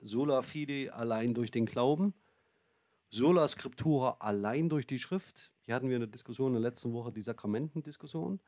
sola 0.00 0.42
fide 0.42 0.92
allein 0.92 1.32
durch 1.32 1.50
den 1.50 1.64
Glauben, 1.64 2.12
sola 3.08 3.48
scriptura 3.48 4.16
allein 4.20 4.68
durch 4.68 4.86
die 4.86 4.98
Schrift. 4.98 5.50
Hier 5.62 5.74
hatten 5.74 5.88
wir 5.88 5.96
in 5.96 6.02
der 6.02 6.10
Diskussion 6.10 6.48
in 6.48 6.60
der 6.60 6.70
letzten 6.70 6.92
Woche 6.92 7.10
die 7.10 7.22
Sakramentendiskussion 7.22 8.38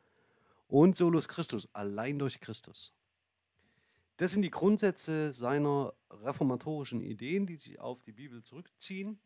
und 0.69 0.97
solus 0.97 1.29
Christus 1.29 1.67
allein 1.73 2.19
durch 2.19 2.41
Christus. 2.41 2.93
Das 4.19 4.33
sind 4.33 4.43
die 4.43 4.51
Grundsätze 4.51 5.33
seiner 5.33 5.95
reformatorischen 6.11 7.01
Ideen, 7.01 7.47
die 7.47 7.57
sich 7.57 7.81
auf 7.81 8.03
die 8.03 8.13
Bibel 8.13 8.43
zurückziehen 8.43 9.19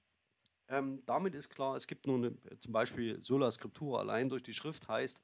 ähm, 0.69 1.03
damit 1.07 1.35
ist 1.35 1.49
klar, 1.49 1.77
es 1.77 1.87
gibt 1.87 2.07
nur 2.07 2.17
eine, 2.17 2.37
zum 2.61 2.73
Beispiel 2.73 3.21
Sola 3.23 3.51
Scriptura 3.51 4.01
allein 4.01 4.29
durch 4.29 4.43
die 4.43 4.53
Schrift 4.53 4.87
heißt, 4.87 5.21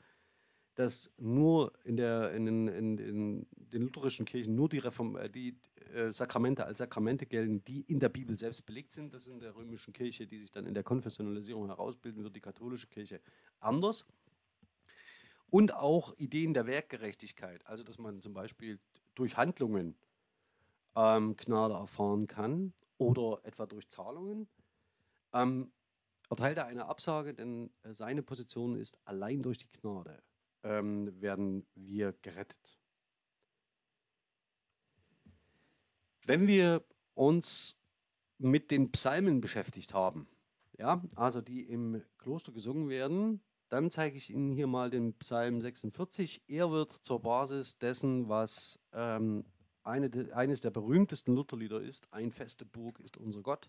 dass 0.74 1.10
nur 1.18 1.72
in, 1.84 1.96
der, 1.96 2.32
in, 2.32 2.46
den, 2.46 2.68
in, 2.68 2.98
in 2.98 3.46
den 3.54 3.82
lutherischen 3.82 4.26
Kirchen 4.26 4.54
nur 4.54 4.68
die, 4.68 4.78
Reform, 4.78 5.16
äh, 5.16 5.30
die 5.30 5.56
äh, 5.94 6.12
Sakramente 6.12 6.64
als 6.66 6.78
Sakramente 6.78 7.26
gelten, 7.26 7.64
die 7.64 7.82
in 7.82 8.00
der 8.00 8.08
Bibel 8.08 8.38
selbst 8.38 8.66
belegt 8.66 8.92
sind. 8.92 9.14
Das 9.14 9.26
ist 9.26 9.32
in 9.32 9.40
der 9.40 9.54
römischen 9.54 9.92
Kirche, 9.92 10.26
die 10.26 10.38
sich 10.38 10.50
dann 10.50 10.66
in 10.66 10.74
der 10.74 10.82
Konfessionalisierung 10.82 11.66
herausbilden 11.66 12.24
wird, 12.24 12.34
die 12.34 12.40
katholische 12.40 12.88
Kirche 12.88 13.20
anders. 13.60 14.04
Und 15.50 15.74
auch 15.74 16.16
Ideen 16.18 16.52
der 16.54 16.66
Werkgerechtigkeit, 16.66 17.64
also 17.66 17.84
dass 17.84 17.98
man 17.98 18.20
zum 18.20 18.34
Beispiel 18.34 18.80
durch 19.14 19.36
Handlungen 19.36 19.94
ähm, 20.96 21.36
Gnade 21.36 21.74
erfahren 21.74 22.26
kann 22.26 22.72
oder 22.98 23.40
etwa 23.44 23.66
durch 23.66 23.88
Zahlungen 23.88 24.48
ähm, 25.32 25.70
erteilt 26.30 26.58
er 26.58 26.66
eine 26.66 26.86
Absage, 26.86 27.34
denn 27.34 27.70
äh, 27.82 27.92
seine 27.92 28.22
Position 28.22 28.74
ist, 28.74 28.98
allein 29.04 29.42
durch 29.42 29.58
die 29.58 29.70
Gnade 29.70 30.20
ähm, 30.64 31.20
werden 31.20 31.66
wir 31.74 32.14
gerettet. 32.22 32.78
Wenn 36.26 36.46
wir 36.46 36.82
uns 37.14 37.78
mit 38.38 38.70
den 38.70 38.90
Psalmen 38.90 39.40
beschäftigt 39.40 39.94
haben, 39.94 40.26
ja, 40.78 41.02
also 41.14 41.40
die 41.40 41.62
im 41.62 42.02
Kloster 42.18 42.50
gesungen 42.50 42.88
werden, 42.88 43.40
dann 43.68 43.90
zeige 43.90 44.16
ich 44.16 44.30
Ihnen 44.30 44.52
hier 44.52 44.66
mal 44.66 44.90
den 44.90 45.14
Psalm 45.18 45.60
46. 45.60 46.42
Er 46.48 46.70
wird 46.70 46.92
zur 47.02 47.20
Basis 47.20 47.78
dessen, 47.78 48.28
was 48.28 48.80
ähm, 48.92 49.44
eine, 49.82 50.10
eines 50.34 50.60
der 50.60 50.70
berühmtesten 50.70 51.34
Lutherlieder 51.34 51.80
ist. 51.80 52.12
Ein 52.12 52.32
feste 52.32 52.64
Burg 52.64 52.98
ist 53.00 53.16
unser 53.16 53.42
Gott 53.42 53.68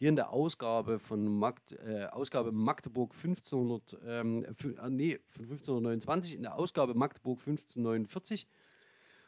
hier 0.00 0.08
in 0.08 0.16
der 0.16 0.32
Ausgabe 0.32 0.98
von 0.98 1.26
Magd, 1.38 1.72
äh, 1.72 2.06
Ausgabe 2.06 2.52
Magdeburg 2.52 3.12
1500, 3.12 3.98
ähm, 4.06 4.46
äh, 4.46 4.88
nee, 4.88 5.20
von 5.28 5.44
1529, 5.44 6.36
in 6.36 6.42
der 6.42 6.54
Ausgabe 6.54 6.94
Magdeburg 6.94 7.38
1549. 7.40 8.48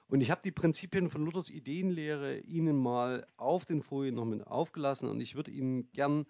Und 0.08 0.22
ich 0.22 0.30
habe 0.30 0.40
die 0.42 0.50
Prinzipien 0.50 1.10
von 1.10 1.26
Luthers 1.26 1.50
Ideenlehre 1.50 2.38
Ihnen 2.38 2.78
mal 2.78 3.26
auf 3.36 3.66
den 3.66 3.82
Folien 3.82 4.14
noch 4.14 4.46
aufgelassen 4.46 5.10
und 5.10 5.20
ich 5.20 5.34
würde 5.34 5.50
Ihnen 5.50 5.92
gern 5.92 6.24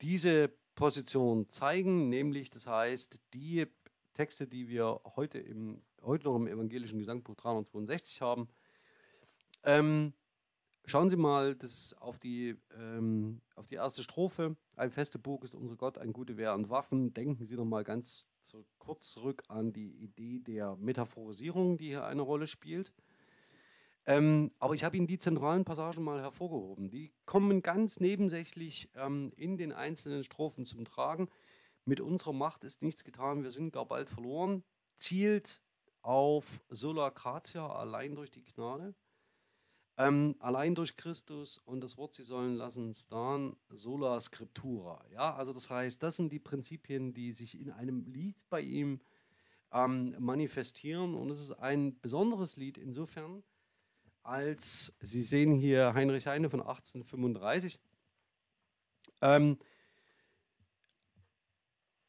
diese 0.00 0.52
Position 0.74 1.48
zeigen, 1.48 2.08
nämlich 2.08 2.50
das 2.50 2.66
heißt, 2.66 3.20
die 3.32 3.68
Texte, 4.12 4.48
die 4.48 4.66
wir 4.66 5.00
heute, 5.14 5.38
im, 5.38 5.80
heute 6.02 6.24
noch 6.24 6.34
im 6.34 6.48
evangelischen 6.48 6.98
Gesangbuch 6.98 7.36
362 7.36 8.22
haben, 8.22 8.48
ähm, 9.62 10.14
Schauen 10.84 11.08
Sie 11.08 11.16
mal 11.16 11.54
das 11.54 11.94
auf, 12.00 12.18
die, 12.18 12.56
ähm, 12.76 13.40
auf 13.54 13.68
die 13.68 13.76
erste 13.76 14.02
Strophe. 14.02 14.56
Ein 14.76 14.90
feste 14.90 15.18
Burg 15.18 15.44
ist 15.44 15.54
unser 15.54 15.76
Gott, 15.76 15.96
ein 15.96 16.12
gute 16.12 16.36
Wehr 16.36 16.54
und 16.54 16.70
Waffen. 16.70 17.14
Denken 17.14 17.44
Sie 17.44 17.54
noch 17.54 17.64
mal 17.64 17.84
ganz 17.84 18.28
zu, 18.40 18.64
kurz 18.78 19.12
zurück 19.12 19.44
an 19.48 19.72
die 19.72 19.92
Idee 19.92 20.40
der 20.40 20.76
Metaphorisierung, 20.76 21.78
die 21.78 21.88
hier 21.88 22.04
eine 22.04 22.22
Rolle 22.22 22.48
spielt. 22.48 22.92
Ähm, 24.06 24.50
aber 24.58 24.74
ich 24.74 24.82
habe 24.82 24.96
Ihnen 24.96 25.06
die 25.06 25.20
zentralen 25.20 25.64
Passagen 25.64 26.02
mal 26.02 26.20
hervorgehoben. 26.20 26.90
Die 26.90 27.12
kommen 27.24 27.62
ganz 27.62 28.00
nebensächlich 28.00 28.90
ähm, 28.96 29.32
in 29.36 29.56
den 29.56 29.72
einzelnen 29.72 30.24
Strophen 30.24 30.64
zum 30.64 30.84
Tragen. 30.84 31.28
Mit 31.84 32.00
unserer 32.00 32.32
Macht 32.32 32.64
ist 32.64 32.82
nichts 32.82 33.04
getan, 33.04 33.44
wir 33.44 33.52
sind 33.52 33.72
gar 33.72 33.86
bald 33.86 34.08
verloren. 34.08 34.64
Zielt 34.98 35.62
auf 36.02 36.44
sola 36.68 37.10
gratia, 37.10 37.72
allein 37.72 38.16
durch 38.16 38.32
die 38.32 38.44
Gnade. 38.44 38.94
Ähm, 39.98 40.36
allein 40.38 40.74
durch 40.74 40.96
Christus 40.96 41.58
und 41.58 41.82
das 41.82 41.98
Wort, 41.98 42.14
Sie 42.14 42.22
sollen 42.22 42.54
lassen, 42.54 42.94
stan 42.94 43.54
sola 43.68 44.18
scriptura. 44.20 45.04
Ja, 45.12 45.34
also 45.34 45.52
das 45.52 45.68
heißt, 45.68 46.02
das 46.02 46.16
sind 46.16 46.32
die 46.32 46.38
Prinzipien, 46.38 47.12
die 47.12 47.32
sich 47.32 47.60
in 47.60 47.70
einem 47.70 48.06
Lied 48.06 48.36
bei 48.48 48.60
ihm 48.62 49.00
ähm, 49.70 50.16
manifestieren. 50.18 51.14
Und 51.14 51.30
es 51.30 51.40
ist 51.40 51.52
ein 51.52 52.00
besonderes 52.00 52.56
Lied 52.56 52.78
insofern, 52.78 53.42
als 54.22 54.94
Sie 55.00 55.22
sehen 55.22 55.54
hier 55.54 55.92
Heinrich 55.92 56.26
Heine 56.26 56.48
von 56.48 56.60
1835. 56.60 57.78
Ähm, 59.20 59.58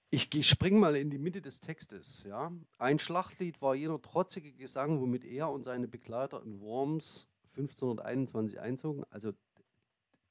ich, 0.10 0.34
ich 0.34 0.48
springe 0.48 0.80
mal 0.80 0.96
in 0.96 1.10
die 1.10 1.18
Mitte 1.18 1.42
des 1.42 1.60
Textes. 1.60 2.24
Ja? 2.24 2.52
Ein 2.78 3.00
Schlachtlied 3.00 3.62
war 3.62 3.76
jener 3.76 4.02
trotzige 4.02 4.54
Gesang, 4.54 5.02
womit 5.02 5.26
er 5.26 5.50
und 5.50 5.64
seine 5.64 5.88
Begleiter 5.88 6.42
in 6.44 6.62
Worms 6.62 7.28
1521 7.56 8.60
einzogen. 8.60 9.04
Also 9.10 9.34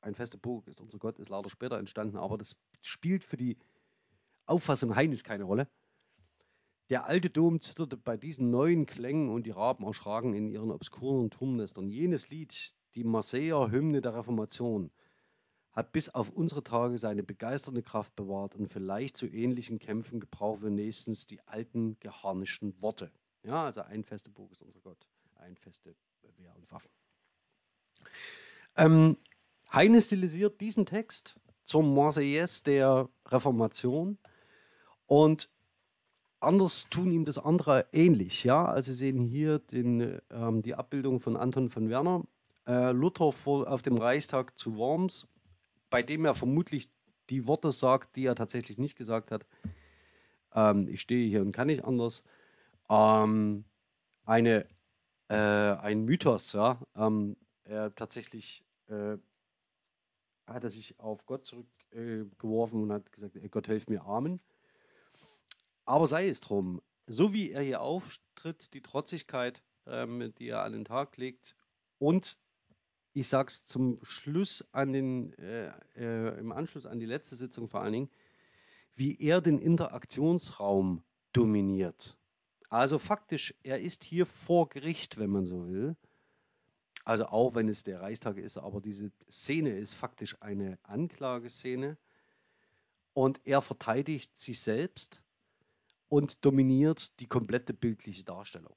ein 0.01 0.15
fester 0.15 0.39
Burg 0.39 0.67
ist 0.67 0.81
unser 0.81 0.99
Gott, 0.99 1.19
ist 1.19 1.29
leider 1.29 1.49
später 1.49 1.79
entstanden, 1.79 2.17
aber 2.17 2.39
das 2.39 2.57
spielt 2.81 3.25
für 3.25 3.37
die 3.37 3.57
Auffassung 4.47 4.97
Heines 4.97 5.25
keine 5.25 5.45
Rolle. 5.45 5.69
Der 6.91 7.07
alte 7.07 7.31
Dom 7.31 7.61
zitterte 7.61 7.97
bei 7.97 8.17
diesen 8.17 8.51
neuen 8.51 8.87
Klängen 8.87 9.31
und 9.31 9.47
die 9.47 9.51
Raben 9.51 9.85
erschraken 9.85 10.35
in 10.35 10.51
ihren 10.51 10.71
obskuren 10.71 11.31
Turmnestern. 11.31 11.89
Jenes 11.89 12.29
Lied, 12.29 12.75
die 12.95 13.05
Marseiller 13.05 13.71
Hymne 13.71 14.03
der 14.03 14.15
Reformation, 14.15 14.91
hat 15.71 15.93
bis 15.93 16.11
auf 16.11 16.31
unsere 16.31 16.63
Tage 16.63 16.99
seine 16.99 17.23
begeisternde 17.23 17.83
Kraft 17.83 18.15
bewahrt 18.15 18.55
und 18.55 18.69
vielleicht 18.69 19.17
zu 19.17 19.27
ähnlichen 19.27 19.79
Kämpfen 19.79 20.21
gebrauchen 20.21 20.63
wir 20.63 20.71
nächstens 20.71 21.27
die 21.27 21.41
alten 21.47 21.99
geharnischten 22.01 22.81
Worte. 22.83 23.11
Ja, 23.43 23.65
also 23.65 23.81
ein 23.81 24.05
feste 24.05 24.31
Burg 24.31 24.53
ist 24.53 24.63
unser 24.63 24.81
Gott, 24.81 25.07
ein 25.37 25.57
feste 25.57 25.95
Wehr 26.37 26.55
und 26.57 26.71
Waffen. 26.71 26.91
Ähm, 28.77 29.17
Heine 29.73 30.03
stilisiert 30.03 30.61
diesen 30.61 30.87
Text 30.87 31.37
zur 31.65 31.83
Marseillaise 31.83 32.65
der 32.65 33.09
Reformation 33.27 34.19
und 35.07 35.51
anders 36.41 36.89
tun 36.91 37.11
ihm 37.13 37.25
das 37.25 37.39
andere 37.39 37.87
ähnlich. 37.93 38.45
Ja, 38.45 38.65
also 38.67 38.93
Sie 38.93 38.99
sehen 38.99 39.25
hier 39.25 39.59
den, 39.59 40.21
ähm, 40.31 40.63
die 40.63 40.75
Abbildung 40.75 41.21
von 41.21 41.37
Anton 41.37 41.71
von 41.71 41.89
Werner, 41.89 42.25
äh, 42.67 42.93
Luther 42.93 43.33
vor, 43.33 43.71
auf 43.71 43.83
dem 43.83 43.97
Reichstag 43.97 44.59
zu 44.59 44.77
Worms, 44.77 45.29
bei 45.91 46.03
dem 46.03 46.25
er 46.25 46.35
vermutlich 46.35 46.91
die 47.31 47.47
Worte 47.47 47.73
sagt, 47.73 48.17
die 48.17 48.27
er 48.27 48.35
tatsächlich 48.35 48.79
nicht 48.79 48.97
gesagt 48.97 49.31
hat. 49.31 49.47
Ähm, 50.55 50.89
ich 50.89 51.01
stehe 51.01 51.29
hier 51.29 51.41
und 51.41 51.53
kann 51.53 51.69
nicht 51.69 51.85
anders. 51.85 52.25
Ähm, 52.91 53.65
eine, 54.25 54.67
äh, 55.29 55.35
ein 55.35 56.05
Mythos, 56.05 56.53
ja. 56.53 56.79
Er 57.65 57.95
tatsächlich 57.95 58.65
äh, 58.89 59.17
hat 60.47 60.65
er 60.65 60.71
sich 60.71 60.99
auf 60.99 61.25
Gott 61.27 61.47
zurückgeworfen 61.47 62.81
äh, 62.81 62.83
und 62.83 62.93
hat 62.93 63.13
gesagt, 63.13 63.39
Gott 63.51 63.67
hilft 63.67 63.91
mir, 63.91 64.05
Amen. 64.05 64.41
Aber 65.85 66.07
sei 66.07 66.29
es 66.29 66.41
drum, 66.41 66.81
so 67.07 67.33
wie 67.33 67.51
er 67.51 67.63
hier 67.63 67.81
auftritt, 67.81 68.73
die 68.75 68.83
Trotzigkeit, 68.83 69.63
ähm, 69.87 70.33
die 70.39 70.49
er 70.49 70.63
an 70.63 70.73
den 70.73 70.85
Tag 70.85 71.17
legt 71.17 71.57
und 71.99 72.39
ich 73.15 73.29
sage 73.29 73.49
es 73.49 73.65
zum 73.65 73.99
Schluss 74.03 74.65
an 74.73 74.93
den, 74.93 75.33
äh, 75.35 75.73
äh, 75.97 76.39
im 76.39 76.53
Anschluss 76.53 76.87
an 76.87 76.99
die 76.99 77.07
letzte 77.07 77.37
Sitzung 77.37 77.69
vor 77.69 77.83
allen 77.83 77.93
Dingen, 77.93 78.11
wie 78.95 79.21
er 79.21 79.41
den 79.41 79.59
Interaktionsraum 79.59 81.03
dominiert. 81.33 82.17
Also 82.71 82.99
faktisch, 82.99 83.55
er 83.63 83.81
ist 83.81 84.03
hier 84.05 84.25
vor 84.25 84.69
Gericht, 84.69 85.19
wenn 85.19 85.31
man 85.31 85.45
so 85.45 85.69
will. 85.69 85.97
Also 87.05 87.27
auch 87.27 87.55
wenn 87.55 87.69
es 87.69 87.83
der 87.83 88.01
Reichstag 88.01 88.37
ist, 88.37 88.59
aber 88.59 88.81
diese 88.81 89.11
Szene 89.31 89.77
ist 89.77 89.95
faktisch 89.95 90.37
eine 90.41 90.79
Anklageszene. 90.85 91.97
Und 93.15 93.41
er 93.45 93.61
verteidigt 93.61 94.39
sich 94.39 94.61
selbst 94.61 95.23
und 96.09 96.45
dominiert 96.45 97.19
die 97.21 97.27
komplette 97.27 97.75
bildliche 97.75 98.25
Darstellung. 98.25 98.75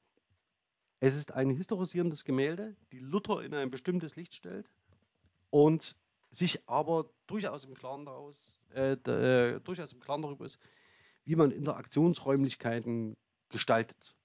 Es 0.99 1.15
ist 1.15 1.33
ein 1.33 1.49
historisierendes 1.49 2.23
Gemälde, 2.23 2.75
die 2.91 2.99
Luther 2.99 3.43
in 3.43 3.53
ein 3.53 3.69
bestimmtes 3.69 4.15
Licht 4.15 4.33
stellt 4.33 4.71
und 5.49 5.95
sich 6.31 6.67
aber 6.67 7.09
durchaus 7.27 7.63
im 7.63 7.75
Klaren, 7.75 8.05
daraus, 8.05 8.65
äh, 8.73 8.93
äh, 8.93 9.59
durchaus 9.61 9.93
im 9.93 9.99
Klaren 9.99 10.21
darüber 10.21 10.45
ist, 10.45 10.59
wie 11.23 11.35
man 11.35 11.51
Interaktionsräumlichkeiten 11.51 13.15
gestaltet. 13.49 14.15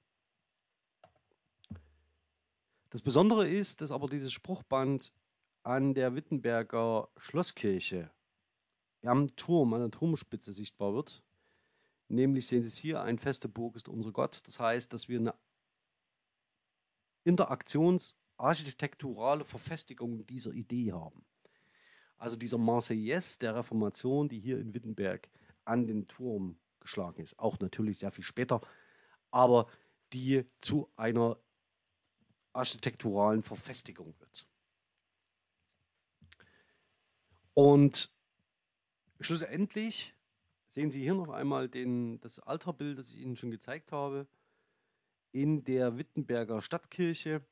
Das 2.91 3.03
Besondere 3.03 3.49
ist, 3.49 3.81
dass 3.81 3.93
aber 3.93 4.09
dieses 4.09 4.33
Spruchband 4.33 5.13
an 5.63 5.95
der 5.95 6.15
Wittenberger 6.15 7.09
Schlosskirche 7.17 8.11
am 9.03 9.35
Turm, 9.37 9.75
an 9.75 9.81
der 9.81 9.91
Turmspitze 9.91 10.53
sichtbar 10.53 10.95
wird 10.95 11.23
Nämlich 12.11 12.47
sehen 12.49 12.63
Sie 12.63 12.69
es 12.69 12.77
hier, 12.77 13.01
ein 13.03 13.19
feste 13.19 13.49
Burg 13.49 13.77
ist 13.77 13.89
unser 13.89 14.11
Gott. 14.11 14.41
Das 14.49 14.59
heißt, 14.59 14.93
dass 14.93 15.09
wir 15.09 15.21
eine 15.21 15.33
interaktionsarchitekturale 17.23 19.45
Verfestigung 19.45 20.27
dieser 20.27 20.53
Idee 20.53 20.91
haben. 20.91 21.25
Also 22.17 22.35
dieser 22.37 22.59
Marseillaise 22.59 23.39
der 23.39 23.55
Reformation, 23.55 24.29
die 24.29 24.41
hier 24.41 24.59
in 24.59 24.75
Wittenberg 24.75 25.31
an 25.65 25.87
den 25.87 26.09
Turm 26.09 26.59
geschlagen 26.81 27.23
ist. 27.23 27.39
Auch 27.39 27.61
natürlich 27.61 28.01
sehr 28.01 28.11
viel 28.11 28.25
später, 28.25 28.61
aber 29.31 29.69
die 30.13 30.45
zu 30.61 30.91
einer 30.97 31.39
architekturalen 32.53 33.43
Verfestigung 33.43 34.15
wird. 34.19 34.47
Und 37.55 38.11
schlussendlich 39.21 40.15
sehen 40.69 40.91
Sie 40.91 41.03
hier 41.03 41.15
noch 41.15 41.31
einmal 41.31 41.69
den, 41.69 42.21
das 42.21 42.39
Altarbild, 42.39 42.99
das 42.99 43.11
ich 43.11 43.19
Ihnen 43.19 43.37
schon 43.37 43.51
gezeigt 43.51 43.93
habe, 43.93 44.27
in 45.33 45.65
der 45.65 45.99
Wittenberger 45.99 46.63
Stadtkirche. 46.63 47.45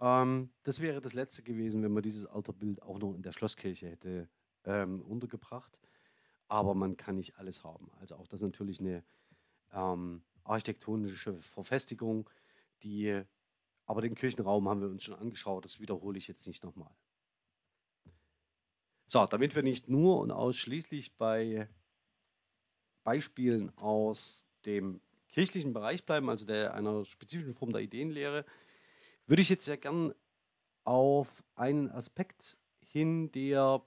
Ähm, 0.00 0.50
das 0.62 0.80
wäre 0.80 1.00
das 1.00 1.14
letzte 1.14 1.42
gewesen, 1.42 1.82
wenn 1.82 1.92
man 1.92 2.02
dieses 2.02 2.26
Altarbild 2.26 2.82
auch 2.82 2.98
noch 2.98 3.14
in 3.14 3.22
der 3.22 3.32
Schlosskirche 3.32 3.90
hätte 3.90 4.28
ähm, 4.64 5.02
untergebracht. 5.02 5.78
Aber 6.48 6.74
man 6.74 6.96
kann 6.96 7.16
nicht 7.16 7.38
alles 7.38 7.64
haben. 7.64 7.90
Also 8.00 8.16
auch 8.16 8.26
das 8.26 8.42
natürlich 8.42 8.80
eine 8.80 9.02
ähm, 9.72 10.22
architektonische 10.44 11.40
Verfestigung, 11.40 12.28
die, 12.82 13.22
aber 13.86 14.00
den 14.00 14.14
Kirchenraum 14.14 14.68
haben 14.68 14.80
wir 14.80 14.88
uns 14.88 15.04
schon 15.04 15.14
angeschaut, 15.14 15.64
das 15.64 15.80
wiederhole 15.80 16.18
ich 16.18 16.28
jetzt 16.28 16.46
nicht 16.46 16.64
nochmal. 16.64 16.90
So, 19.06 19.26
damit 19.26 19.54
wir 19.54 19.62
nicht 19.62 19.88
nur 19.88 20.20
und 20.20 20.30
ausschließlich 20.30 21.16
bei 21.16 21.68
Beispielen 23.04 23.76
aus 23.76 24.46
dem 24.64 25.00
kirchlichen 25.28 25.72
Bereich 25.72 26.04
bleiben, 26.04 26.30
also 26.30 26.46
der 26.46 26.74
einer 26.74 27.04
spezifischen 27.04 27.54
Form 27.54 27.72
der 27.72 27.82
Ideenlehre, 27.82 28.46
würde 29.26 29.42
ich 29.42 29.48
jetzt 29.48 29.64
sehr 29.64 29.76
gern 29.76 30.14
auf 30.84 31.28
einen 31.54 31.90
Aspekt 31.90 32.56
hin, 32.80 33.30
der 33.32 33.82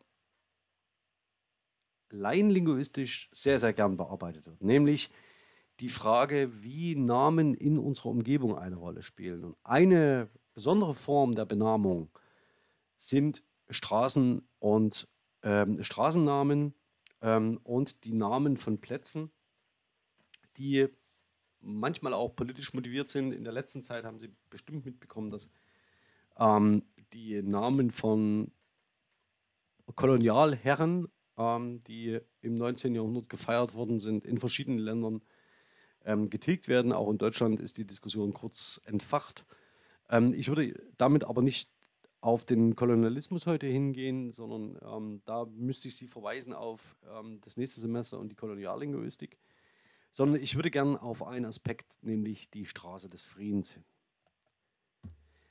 laienlinguistisch 2.10 3.30
sehr, 3.34 3.60
sehr 3.60 3.74
gern 3.74 3.98
bearbeitet 3.98 4.46
wird, 4.46 4.62
nämlich 4.62 5.10
die 5.80 5.90
Frage, 5.90 6.64
wie 6.64 6.96
Namen 6.96 7.54
in 7.54 7.78
unserer 7.78 8.10
Umgebung 8.10 8.58
eine 8.58 8.78
Rolle 8.78 9.04
spielen. 9.04 9.44
Und 9.44 9.58
eine 9.64 10.30
besondere 10.54 10.96
Form 10.96 11.36
der 11.36 11.46
Benamung 11.46 12.10
sind 12.98 13.44
Straßen 13.70 14.48
und 14.60 15.08
ähm, 15.44 15.84
Straßennamen, 15.84 16.74
ähm, 17.22 17.60
und 17.64 18.04
die 18.04 18.14
Namen 18.14 18.58
von 18.58 18.80
Plätzen, 18.80 19.32
die 20.58 20.88
manchmal 21.60 22.14
auch 22.14 22.36
politisch 22.36 22.74
motiviert 22.74 23.10
sind. 23.10 23.32
In 23.32 23.44
der 23.44 23.54
letzten 23.54 23.84
Zeit 23.84 24.06
haben 24.06 24.20
Sie 24.20 24.32
bestimmt 24.50 24.86
mitbekommen, 24.86 25.32
dass 25.32 25.50
ähm, 26.38 26.84
die 27.14 27.42
Namen 27.42 27.92
von 27.92 28.52
Kolonialherren, 29.96 31.08
ähm, 31.38 31.84
die 31.84 32.20
im 32.42 32.56
19. 32.56 32.96
Jahrhundert 32.96 33.30
gefeiert 33.30 33.74
worden 33.74 34.00
sind, 34.00 34.26
in 34.26 34.38
verschiedenen 34.38 34.80
Ländern 34.80 35.22
ähm, 36.06 36.30
getilgt 36.30 36.68
werden. 36.68 36.94
Auch 36.94 37.10
in 37.10 37.18
Deutschland 37.18 37.60
ist 37.60 37.78
die 37.78 37.86
Diskussion 37.86 38.34
kurz 38.34 38.82
entfacht. 38.86 39.46
Ähm, 40.10 40.34
ich 40.34 40.48
würde 40.48 40.74
damit 40.98 41.24
aber 41.24 41.42
nicht 41.42 41.70
auf 42.22 42.46
den 42.46 42.76
Kolonialismus 42.76 43.46
heute 43.46 43.68
hingehen, 43.68 44.32
sondern 44.32 44.78
ähm, 44.82 45.22
da 45.26 45.46
müsste 45.46 45.88
ich 45.88 45.96
Sie 45.96 46.08
verweisen 46.08 46.54
auf 46.54 46.98
ähm, 47.10 47.40
das 47.42 47.58
nächste 47.58 47.80
Semester 47.80 48.20
und 48.20 48.30
die 48.30 48.36
Koloniallinguistik, 48.36 49.38
sondern 50.12 50.42
ich 50.42 50.56
würde 50.56 50.72
gerne 50.72 51.02
auf 51.02 51.24
einen 51.24 51.46
Aspekt, 51.46 51.86
nämlich 52.02 52.50
die 52.50 52.66
Straße 52.66 53.10
des 53.10 53.22
Friedens 53.22 53.72
hin. 53.72 53.84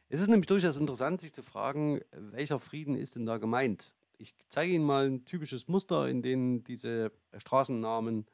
Es 0.08 0.20
ist 0.20 0.28
nämlich 0.28 0.46
durchaus 0.46 0.76
interessant, 0.76 1.20
sich 1.20 1.32
zu 1.32 1.42
fragen, 1.42 2.00
welcher 2.12 2.60
Frieden 2.60 2.96
ist 2.96 3.16
denn 3.16 3.26
da 3.26 3.38
gemeint? 3.38 3.92
Ich 4.18 4.34
zeige 4.48 4.72
Ihnen 4.72 4.84
mal 4.84 5.06
ein 5.06 5.24
typisches 5.24 5.68
Muster, 5.68 6.08
in 6.08 6.22
dem 6.22 6.64
diese 6.64 7.12
Straßennamen 7.36 8.26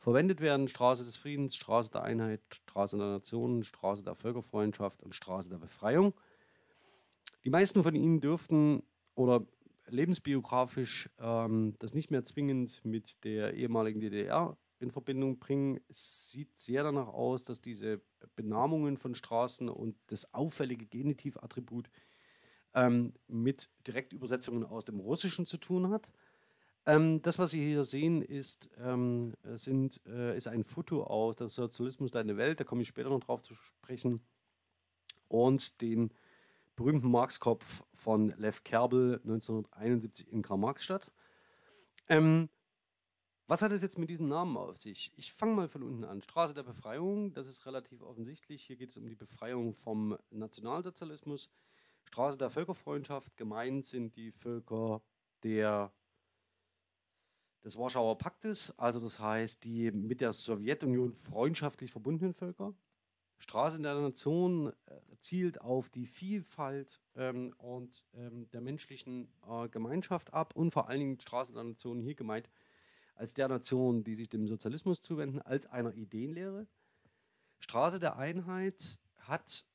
verwendet 0.00 0.40
werden. 0.40 0.68
Straße 0.68 1.04
des 1.04 1.16
Friedens, 1.16 1.54
Straße 1.54 1.90
der 1.90 2.02
Einheit, 2.02 2.40
Straße 2.50 2.96
der 2.96 3.06
Nationen, 3.06 3.62
Straße 3.62 4.02
der 4.02 4.16
Völkerfreundschaft 4.16 5.02
und 5.02 5.14
Straße 5.14 5.48
der 5.48 5.58
Befreiung. 5.58 6.14
Die 7.44 7.50
meisten 7.50 7.82
von 7.82 7.94
Ihnen 7.94 8.20
dürften 8.20 8.82
oder 9.14 9.46
lebensbiografisch 9.86 11.10
ähm, 11.18 11.74
das 11.78 11.94
nicht 11.94 12.10
mehr 12.10 12.24
zwingend 12.24 12.84
mit 12.84 13.24
der 13.24 13.54
ehemaligen 13.54 14.00
DDR 14.00 14.56
in 14.78 14.90
Verbindung 14.90 15.38
bringen. 15.38 15.80
Es 15.88 16.30
sieht 16.30 16.58
sehr 16.58 16.82
danach 16.82 17.08
aus, 17.08 17.42
dass 17.42 17.60
diese 17.60 18.00
Benamungen 18.36 18.96
von 18.96 19.14
Straßen 19.14 19.68
und 19.68 19.96
das 20.06 20.32
auffällige 20.32 20.86
Genitivattribut 20.86 21.90
ähm, 22.74 23.12
mit 23.26 23.68
Direktübersetzungen 23.86 24.64
aus 24.64 24.84
dem 24.84 25.00
Russischen 25.00 25.44
zu 25.44 25.58
tun 25.58 25.90
hat. 25.90 26.08
Ähm, 26.86 27.20
das, 27.22 27.38
was 27.38 27.50
Sie 27.50 27.64
hier 27.64 27.84
sehen, 27.84 28.22
ist, 28.22 28.70
ähm, 28.78 29.34
sind, 29.44 30.00
äh, 30.06 30.36
ist 30.36 30.48
ein 30.48 30.64
Foto 30.64 31.04
aus 31.04 31.36
der 31.36 31.48
Sozialismus 31.48 32.10
Deine 32.10 32.36
Welt, 32.36 32.60
da 32.60 32.64
komme 32.64 32.82
ich 32.82 32.88
später 32.88 33.10
noch 33.10 33.20
drauf 33.20 33.42
zu 33.42 33.54
sprechen, 33.54 34.20
und 35.28 35.80
den 35.80 36.12
berühmten 36.76 37.10
Marxkopf 37.10 37.84
von 37.94 38.34
Lev 38.38 38.64
Kerbel 38.64 39.20
1971 39.24 40.32
in 40.32 40.42
Karl-Marx-Stadt. 40.42 41.12
Ähm, 42.08 42.48
was 43.46 43.62
hat 43.62 43.72
es 43.72 43.82
jetzt 43.82 43.98
mit 43.98 44.08
diesem 44.08 44.28
Namen 44.28 44.56
auf 44.56 44.78
sich? 44.78 45.12
Ich 45.16 45.32
fange 45.32 45.54
mal 45.54 45.68
von 45.68 45.82
unten 45.82 46.04
an. 46.04 46.22
Straße 46.22 46.54
der 46.54 46.62
Befreiung, 46.62 47.34
das 47.34 47.48
ist 47.48 47.66
relativ 47.66 48.00
offensichtlich. 48.00 48.62
Hier 48.62 48.76
geht 48.76 48.90
es 48.90 48.96
um 48.96 49.08
die 49.08 49.16
Befreiung 49.16 49.74
vom 49.74 50.16
Nationalsozialismus. 50.30 51.50
Straße 52.04 52.38
der 52.38 52.50
Völkerfreundschaft, 52.50 53.36
gemeint 53.36 53.86
sind 53.86 54.16
die 54.16 54.32
Völker 54.32 55.02
der, 55.42 55.92
des 57.64 57.76
Warschauer 57.76 58.16
Paktes, 58.18 58.72
also 58.78 59.00
das 59.00 59.18
heißt 59.18 59.64
die 59.64 59.90
mit 59.90 60.20
der 60.20 60.32
Sowjetunion 60.32 61.12
freundschaftlich 61.12 61.90
verbundenen 61.90 62.34
Völker. 62.34 62.74
Straße 63.38 63.80
der 63.80 63.94
Nation 63.94 64.72
äh, 64.86 65.00
zielt 65.18 65.60
auf 65.60 65.88
die 65.88 66.06
Vielfalt 66.06 67.00
ähm, 67.16 67.54
und 67.56 68.04
ähm, 68.14 68.50
der 68.50 68.60
menschlichen 68.60 69.32
äh, 69.48 69.68
Gemeinschaft 69.68 70.32
ab 70.32 70.54
und 70.54 70.72
vor 70.72 70.88
allen 70.88 71.00
Dingen 71.00 71.20
Straße 71.20 71.52
der 71.52 71.64
Nation 71.64 72.00
hier 72.00 72.14
gemeint 72.14 72.50
als 73.14 73.34
der 73.34 73.48
Nation, 73.48 74.04
die 74.04 74.14
sich 74.14 74.28
dem 74.28 74.46
Sozialismus 74.46 75.00
zuwenden, 75.00 75.40
als 75.40 75.66
einer 75.66 75.94
Ideenlehre. 75.94 76.66
Straße 77.60 77.98
der 77.98 78.16
Einheit 78.16 78.98
hat 79.16 79.66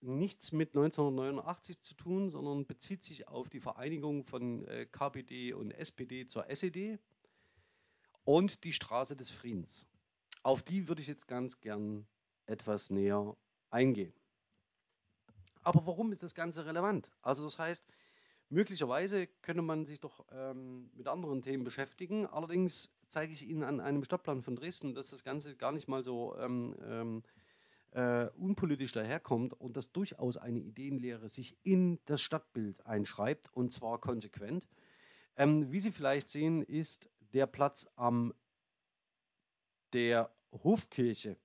nichts 0.00 0.52
mit 0.52 0.70
1989 0.70 1.80
zu 1.80 1.94
tun, 1.94 2.30
sondern 2.30 2.66
bezieht 2.66 3.04
sich 3.04 3.28
auf 3.28 3.48
die 3.48 3.60
Vereinigung 3.60 4.24
von 4.24 4.66
äh, 4.66 4.86
KPD 4.86 5.52
und 5.52 5.72
SPD 5.72 6.26
zur 6.26 6.48
SED 6.48 6.98
und 8.28 8.64
die 8.64 8.74
Straße 8.74 9.16
des 9.16 9.30
Friedens. 9.30 9.86
Auf 10.42 10.62
die 10.62 10.86
würde 10.86 11.00
ich 11.00 11.08
jetzt 11.08 11.28
ganz 11.28 11.60
gern 11.60 12.06
etwas 12.44 12.90
näher 12.90 13.34
eingehen. 13.70 14.12
Aber 15.62 15.86
warum 15.86 16.12
ist 16.12 16.22
das 16.22 16.34
Ganze 16.34 16.66
relevant? 16.66 17.10
Also 17.22 17.44
das 17.44 17.58
heißt, 17.58 17.86
Möglicherweise 18.50 19.26
könnte 19.42 19.60
man 19.60 19.84
sich 19.84 20.00
doch 20.00 20.24
ähm, 20.32 20.90
mit 20.94 21.06
anderen 21.06 21.42
Themen 21.42 21.64
beschäftigen. 21.64 22.26
Allerdings 22.26 22.90
zeige 23.08 23.34
ich 23.34 23.46
Ihnen 23.46 23.62
an 23.62 23.78
einem 23.78 24.04
Stadtplan 24.04 24.42
von 24.42 24.56
Dresden, 24.56 24.94
dass 24.94 25.10
das 25.10 25.22
Ganze 25.22 25.54
gar 25.54 25.70
nicht 25.72 25.86
mal 25.86 26.02
so 26.02 26.34
ähm, 26.38 26.74
ähm, 26.82 27.22
äh, 27.90 28.26
unpolitisch 28.38 28.92
daherkommt 28.92 29.52
und 29.52 29.76
dass 29.76 29.92
durchaus 29.92 30.38
eine 30.38 30.60
Ideenlehre 30.60 31.28
sich 31.28 31.58
in 31.62 31.98
das 32.06 32.22
Stadtbild 32.22 32.86
einschreibt 32.86 33.54
und 33.54 33.70
zwar 33.70 34.00
konsequent. 34.00 34.66
Ähm, 35.36 35.70
wie 35.70 35.80
Sie 35.80 35.92
vielleicht 35.92 36.30
sehen, 36.30 36.62
ist 36.62 37.10
der 37.32 37.46
Platz 37.46 37.86
am 37.96 38.34
der 39.92 40.30
Hofkirche 40.52 41.36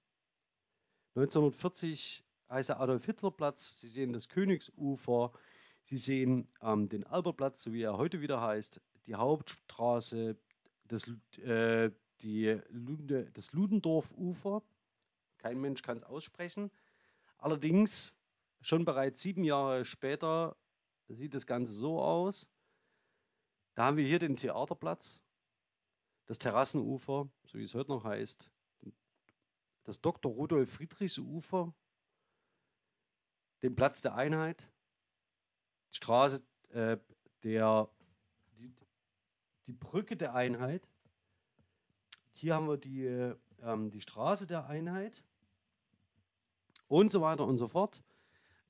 1940 1.16 2.24
heißt 2.50 2.70
der 2.70 2.80
Adolf 2.80 3.06
Hitler 3.06 3.30
Platz. 3.30 3.80
Sie 3.80 3.88
sehen 3.88 4.14
das 4.14 4.30
Königsufer. 4.30 5.32
Sie 5.84 5.98
sehen 5.98 6.48
ähm, 6.62 6.90
den 6.90 7.04
Albertplatz, 7.04 7.62
so 7.62 7.74
wie 7.74 7.84
er 7.84 7.98
heute 7.98 8.22
wieder 8.22 8.42
heißt, 8.42 8.82
die 9.06 9.14
Hauptstraße, 9.14 10.36
das, 10.86 11.08
äh, 11.38 11.92
die 12.22 12.60
Lunde, 12.70 13.30
das 13.34 13.54
Ludendorff-Ufer. 13.54 14.64
Kein 15.38 15.62
Mensch 15.62 15.84
kann 15.84 15.98
es 15.98 16.04
aussprechen. 16.04 16.72
Allerdings, 17.38 18.16
schon 18.62 18.86
bereits 18.86 19.22
sieben 19.22 19.44
Jahre 19.44 19.86
später 19.86 20.56
sieht 21.10 21.36
das 21.36 21.46
Ganze 21.46 21.74
so 21.74 22.02
aus. 22.02 22.48
Da 23.76 23.84
haben 23.84 23.98
wir 23.98 24.06
hier 24.06 24.20
den 24.20 24.36
Theaterplatz, 24.36 25.22
das 26.26 26.40
Terrassenufer, 26.40 27.30
so 27.46 27.58
wie 27.58 27.64
es 27.64 27.74
heute 27.74 27.92
noch 27.92 28.04
heißt, 28.04 28.50
das 29.84 30.02
Dr. 30.02 30.32
Rudolf 30.32 30.72
Friedrichs 30.72 31.18
Ufer, 31.18 31.74
den 33.62 33.76
Platz 33.76 34.02
der 34.02 34.16
Einheit, 34.16 34.70
Straße 35.92 36.44
äh, 36.70 36.98
der, 37.44 37.90
die, 38.58 38.74
die 39.68 39.74
Brücke 39.74 40.18
der 40.18 40.34
Einheit. 40.34 40.88
Hier 42.32 42.56
haben 42.56 42.68
wir 42.68 42.78
die, 42.78 43.06
ähm, 43.62 43.92
die 43.92 44.02
Straße 44.02 44.48
der 44.48 44.68
Einheit 44.68 45.24
und 46.88 47.12
so 47.12 47.22
weiter 47.22 47.46
und 47.46 47.58
so 47.58 47.68
fort, 47.68 48.04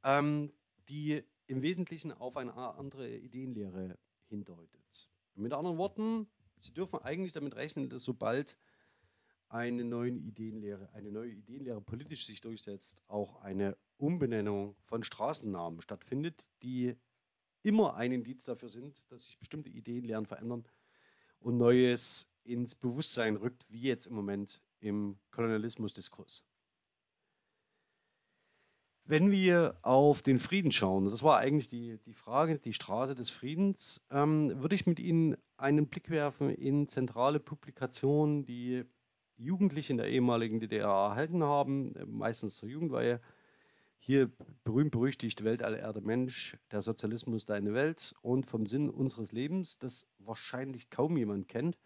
ähm, 0.04 0.52
die 0.90 1.24
im 1.48 1.62
Wesentlichen 1.62 2.12
auf 2.12 2.38
eine 2.38 2.56
andere 2.56 3.10
Ideenlehre 3.10 3.98
hindeutet. 4.28 5.10
Mit 5.36 5.54
anderen 5.54 5.78
Worten, 5.78 6.28
Sie 6.64 6.74
dürfen 6.74 7.00
eigentlich 7.00 7.34
damit 7.34 7.56
rechnen, 7.56 7.90
dass 7.90 8.04
sobald 8.04 8.58
eine 9.50 9.84
neue 9.84 10.12
Ideenlehre, 10.12 10.90
eine 10.94 11.12
neue 11.12 11.32
Ideenlehre 11.32 11.82
politisch 11.82 12.26
sich 12.26 12.40
durchsetzt, 12.40 13.04
auch 13.08 13.42
eine 13.42 13.78
Umbenennung 13.98 14.76
von 14.86 15.04
Straßennamen 15.04 15.82
stattfindet, 15.82 16.48
die 16.62 16.96
immer 17.64 17.96
ein 17.96 18.14
Indiz 18.14 18.46
dafür 18.46 18.70
sind, 18.70 19.04
dass 19.10 19.26
sich 19.26 19.38
bestimmte 19.38 19.70
Ideenlehren 19.70 20.26
verändern 20.26 20.64
und 21.40 21.58
Neues 21.58 22.30
ins 22.46 22.76
Bewusstsein 22.76 23.36
rückt, 23.36 23.70
wie 23.70 23.82
jetzt 23.82 24.08
im 24.08 24.16
Moment 24.16 24.62
im 24.80 25.20
Kolonialismusdiskurs. 25.32 26.46
Wenn 29.06 29.32
wir 29.32 29.78
auf 29.82 30.22
den 30.22 30.40
Frieden 30.40 30.72
schauen, 30.72 31.10
das 31.10 31.24
war 31.24 31.38
eigentlich 31.38 31.68
die, 31.68 31.98
die 32.06 32.14
Frage, 32.14 32.58
die 32.58 32.74
Straße 32.74 33.16
des 33.16 33.30
Friedens, 33.30 34.00
ähm, 34.10 34.62
würde 34.62 34.76
ich 34.76 34.86
mit 34.86 34.98
Ihnen 34.98 35.36
einen 35.58 35.88
Blick 35.88 36.10
werfen 36.10 36.50
in 36.50 36.88
zentrale 36.88 37.42
Publikationen, 37.42 38.46
die 38.46 38.86
Jugendliche 39.36 39.92
in 39.92 39.98
der 39.98 40.08
ehemaligen 40.08 40.62
DDR 40.62 40.88
erhalten 40.88 41.44
haben, 41.44 41.94
meistens 42.08 42.56
zur 42.56 42.70
Jugendweihe. 42.70 43.20
Hier 44.00 44.32
berühmt-berüchtigt 44.64 45.44
Weltallerde 45.44 46.00
Mensch, 46.00 46.58
der 46.72 46.82
Sozialismus 46.82 47.46
deine 47.46 47.74
Welt 47.74 48.16
und 48.22 48.46
vom 48.46 48.66
Sinn 48.68 48.90
unseres 48.90 49.34
Lebens, 49.34 49.80
das 49.80 50.08
wahrscheinlich 50.20 50.90
kaum 50.90 51.18
jemand 51.18 51.50
kennt. 51.50 51.78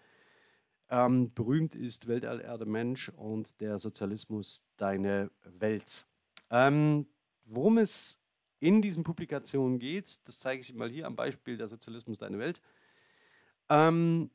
Ähm, 0.90 1.34
berühmt 1.34 1.76
ist 1.76 2.08
Weltallerde 2.08 2.68
Mensch 2.68 3.10
und 3.10 3.60
der 3.60 3.80
Sozialismus 3.80 4.64
deine 4.78 5.32
Welt. 5.44 6.06
Ähm, 6.50 7.08
worum 7.46 7.78
es 7.78 8.20
in 8.60 8.82
diesen 8.82 9.04
Publikationen 9.04 9.80
geht, 9.80 10.28
das 10.28 10.40
zeige 10.40 10.62
ich 10.62 10.74
mal 10.74 10.90
hier 10.90 11.06
am 11.06 11.16
Beispiel 11.16 11.58
der 11.58 11.68
Sozialismus 11.68 12.18
deine 12.18 12.40
Welt. 12.40 12.62
Ähm, 13.70 14.32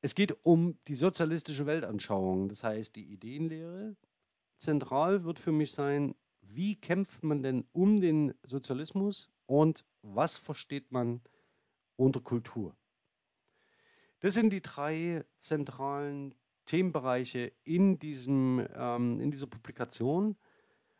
es 0.00 0.14
geht 0.14 0.44
um 0.44 0.78
die 0.86 0.94
sozialistische 0.94 1.66
Weltanschauung, 1.66 2.48
das 2.48 2.62
heißt 2.62 2.96
die 2.96 3.12
Ideenlehre. 3.12 3.96
Zentral 4.58 5.24
wird 5.24 5.38
für 5.38 5.52
mich 5.52 5.72
sein, 5.72 6.14
wie 6.40 6.76
kämpft 6.76 7.22
man 7.22 7.42
denn 7.42 7.64
um 7.72 8.00
den 8.00 8.34
Sozialismus 8.42 9.30
und 9.46 9.84
was 10.02 10.36
versteht 10.36 10.90
man 10.92 11.20
unter 11.96 12.20
Kultur? 12.20 12.76
Das 14.20 14.34
sind 14.34 14.50
die 14.50 14.62
drei 14.62 15.24
zentralen 15.38 16.34
Themenbereiche 16.64 17.52
in, 17.64 17.98
diesem, 17.98 18.66
ähm, 18.74 19.20
in 19.20 19.30
dieser 19.30 19.46
Publikation. 19.46 20.36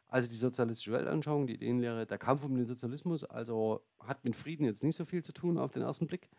Also 0.08 0.28
die 0.28 0.36
sozialistische 0.36 0.92
Weltanschauung, 0.92 1.46
die 1.46 1.54
Ideenlehre, 1.54 2.06
der 2.06 2.18
Kampf 2.18 2.42
um 2.42 2.56
den 2.56 2.66
Sozialismus, 2.66 3.24
also 3.24 3.82
hat 4.00 4.24
mit 4.24 4.36
Frieden 4.36 4.64
jetzt 4.64 4.82
nicht 4.82 4.96
so 4.96 5.04
viel 5.04 5.22
zu 5.22 5.32
tun 5.32 5.58
auf 5.58 5.70
den 5.70 5.82
ersten 5.82 6.06
Blick. 6.06 6.30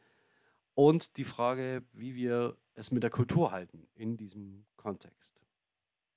Und 0.74 1.18
die 1.18 1.24
Frage, 1.24 1.84
wie 1.94 2.16
wir 2.16 2.58
es 2.74 2.92
mit 2.92 3.04
der 3.04 3.12
Kultur 3.12 3.52
halten 3.52 3.88
in 3.94 4.18
diesem 4.18 4.66
Kontext. 4.76 5.40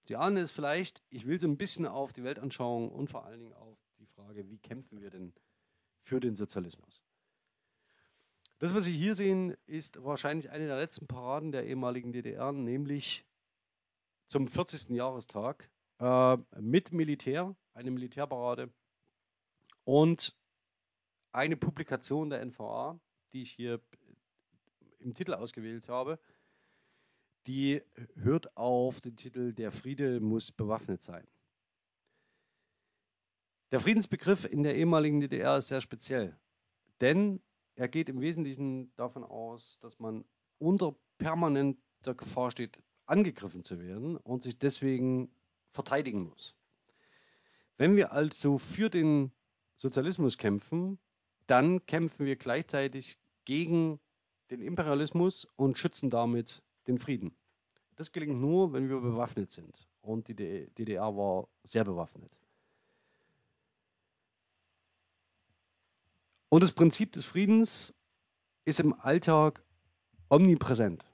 Die 0.08 0.16
ahnen 0.16 0.38
es 0.38 0.50
vielleicht, 0.50 1.02
ich 1.10 1.26
will 1.26 1.38
so 1.38 1.46
ein 1.46 1.58
bisschen 1.58 1.86
auf 1.86 2.12
die 2.12 2.24
Weltanschauung 2.24 2.90
und 2.90 3.10
vor 3.10 3.26
allen 3.26 3.40
Dingen 3.40 3.52
auf 3.52 3.78
die 3.98 4.06
Frage, 4.06 4.48
wie 4.48 4.58
kämpfen 4.58 5.00
wir 5.00 5.10
denn 5.10 5.32
für 6.02 6.20
den 6.20 6.36
Sozialismus. 6.36 7.02
Das, 8.58 8.74
was 8.74 8.84
Sie 8.84 8.96
hier 8.96 9.14
sehen, 9.14 9.56
ist 9.66 10.02
wahrscheinlich 10.02 10.50
eine 10.50 10.66
der 10.66 10.78
letzten 10.78 11.06
Paraden 11.06 11.52
der 11.52 11.66
ehemaligen 11.66 12.12
DDR, 12.12 12.52
nämlich 12.52 13.26
zum 14.26 14.46
40. 14.46 14.90
Jahrestag 14.90 15.68
äh, 16.02 16.36
mit 16.60 16.92
Militär, 16.92 17.54
eine 17.74 17.90
Militärparade. 17.92 18.72
Und 19.84 20.36
eine 21.30 21.56
Publikation 21.56 22.28
der 22.28 22.44
NVA, 22.44 23.00
die 23.32 23.42
ich 23.42 23.52
hier 23.52 23.80
im 24.98 25.14
Titel 25.14 25.34
ausgewählt 25.34 25.88
habe, 25.88 26.18
die 27.46 27.82
hört 28.14 28.56
auf 28.56 29.00
den 29.00 29.16
Titel 29.16 29.52
Der 29.52 29.72
Friede 29.72 30.20
muss 30.20 30.52
bewaffnet 30.52 31.02
sein. 31.02 31.26
Der 33.70 33.80
Friedensbegriff 33.80 34.44
in 34.44 34.62
der 34.62 34.76
ehemaligen 34.76 35.20
DDR 35.20 35.58
ist 35.58 35.68
sehr 35.68 35.80
speziell, 35.80 36.38
denn 37.00 37.40
er 37.74 37.88
geht 37.88 38.08
im 38.08 38.20
Wesentlichen 38.20 38.94
davon 38.96 39.24
aus, 39.24 39.78
dass 39.80 39.98
man 39.98 40.24
unter 40.58 40.94
permanenter 41.18 42.14
Gefahr 42.14 42.50
steht, 42.50 42.82
angegriffen 43.06 43.64
zu 43.64 43.80
werden 43.80 44.16
und 44.16 44.42
sich 44.42 44.58
deswegen 44.58 45.34
verteidigen 45.72 46.28
muss. 46.28 46.54
Wenn 47.76 47.96
wir 47.96 48.12
also 48.12 48.58
für 48.58 48.90
den 48.90 49.32
Sozialismus 49.76 50.38
kämpfen, 50.38 50.98
dann 51.46 51.84
kämpfen 51.86 52.26
wir 52.26 52.36
gleichzeitig 52.36 53.18
gegen 53.44 53.98
den 54.50 54.60
Imperialismus 54.60 55.46
und 55.56 55.78
schützen 55.78 56.10
damit 56.10 56.62
den 56.86 56.98
Frieden. 56.98 57.34
Das 57.96 58.12
gelingt 58.12 58.40
nur, 58.40 58.72
wenn 58.72 58.88
wir 58.88 59.00
bewaffnet 59.00 59.52
sind. 59.52 59.88
Und 60.00 60.28
die 60.28 60.34
DDR 60.34 61.16
war 61.16 61.48
sehr 61.62 61.84
bewaffnet. 61.84 62.36
Und 66.48 66.62
das 66.62 66.72
Prinzip 66.72 67.12
des 67.12 67.24
Friedens 67.24 67.94
ist 68.64 68.80
im 68.80 68.92
Alltag 69.00 69.64
omnipräsent. 70.28 71.06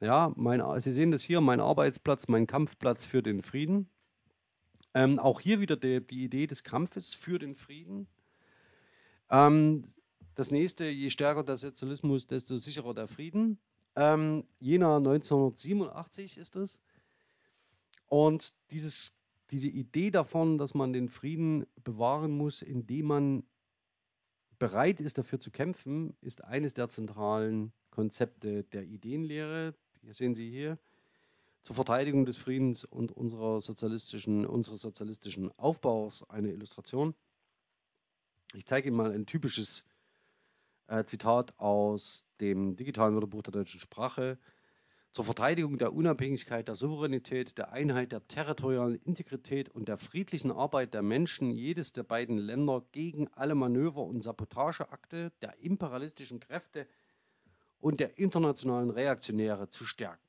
Ja, 0.00 0.32
mein, 0.36 0.62
Sie 0.80 0.92
sehen 0.94 1.10
das 1.10 1.22
hier, 1.22 1.42
mein 1.42 1.60
Arbeitsplatz, 1.60 2.26
mein 2.26 2.46
Kampfplatz 2.46 3.04
für 3.04 3.22
den 3.22 3.42
Frieden. 3.42 3.90
Ähm, 4.94 5.18
auch 5.18 5.40
hier 5.40 5.60
wieder 5.60 5.76
die, 5.76 6.00
die, 6.00 6.24
Idee 6.24 6.46
des 6.46 6.64
Kampfes 6.64 7.14
für 7.14 7.38
den 7.38 7.54
Frieden. 7.54 8.08
Ähm, 9.30 9.84
das 10.34 10.50
nächste, 10.50 10.86
je 10.86 11.10
stärker 11.10 11.44
der 11.44 11.58
Sozialismus, 11.58 12.26
desto 12.26 12.56
sicherer 12.56 12.94
der 12.94 13.08
Frieden. 13.08 13.58
Ähm, 13.94 14.44
Jena 14.58 14.96
1987 14.96 16.38
ist 16.38 16.56
es. 16.56 16.80
Und 18.06 18.54
dieses, 18.70 19.14
diese 19.50 19.68
Idee 19.68 20.10
davon, 20.10 20.56
dass 20.56 20.72
man 20.72 20.94
den 20.94 21.10
Frieden 21.10 21.66
bewahren 21.84 22.30
muss, 22.30 22.62
indem 22.62 23.06
man 23.06 23.42
bereit 24.58 25.00
ist, 25.00 25.18
dafür 25.18 25.40
zu 25.40 25.50
kämpfen, 25.50 26.16
ist 26.20 26.42
eines 26.42 26.72
der 26.74 26.88
zentralen 26.88 27.72
Konzepte 27.90 28.64
der 28.64 28.84
Ideenlehre. 28.84 29.74
Hier 30.02 30.14
sehen 30.14 30.34
Sie 30.34 30.48
hier 30.48 30.78
zur 31.62 31.76
Verteidigung 31.76 32.24
des 32.24 32.36
Friedens 32.36 32.84
und 32.84 33.12
unserer 33.12 33.60
sozialistischen, 33.60 34.46
unseres 34.46 34.80
sozialistischen 34.80 35.50
Aufbaus 35.58 36.28
eine 36.30 36.50
Illustration. 36.50 37.14
Ich 38.54 38.66
zeige 38.66 38.88
Ihnen 38.88 38.96
mal 38.96 39.12
ein 39.12 39.26
typisches 39.26 39.84
äh, 40.86 41.04
Zitat 41.04 41.58
aus 41.58 42.26
dem 42.40 42.76
digitalen 42.76 43.14
Wörterbuch 43.14 43.42
der 43.42 43.52
deutschen 43.52 43.78
Sprache. 43.78 44.38
Zur 45.12 45.24
Verteidigung 45.24 45.76
der 45.76 45.92
Unabhängigkeit, 45.92 46.68
der 46.68 46.76
Souveränität, 46.76 47.58
der 47.58 47.72
Einheit, 47.72 48.12
der 48.12 48.26
territorialen 48.26 48.94
Integrität 49.02 49.68
und 49.68 49.88
der 49.88 49.98
friedlichen 49.98 50.52
Arbeit 50.52 50.94
der 50.94 51.02
Menschen 51.02 51.50
jedes 51.50 51.92
der 51.92 52.04
beiden 52.04 52.38
Länder 52.38 52.84
gegen 52.92 53.28
alle 53.34 53.54
Manöver 53.54 54.02
und 54.02 54.22
Sabotageakte 54.22 55.32
der 55.42 55.58
imperialistischen 55.58 56.40
Kräfte 56.40 56.86
und 57.80 58.00
der 58.00 58.18
internationalen 58.18 58.90
Reaktionäre 58.90 59.70
zu 59.70 59.84
stärken. 59.84 60.22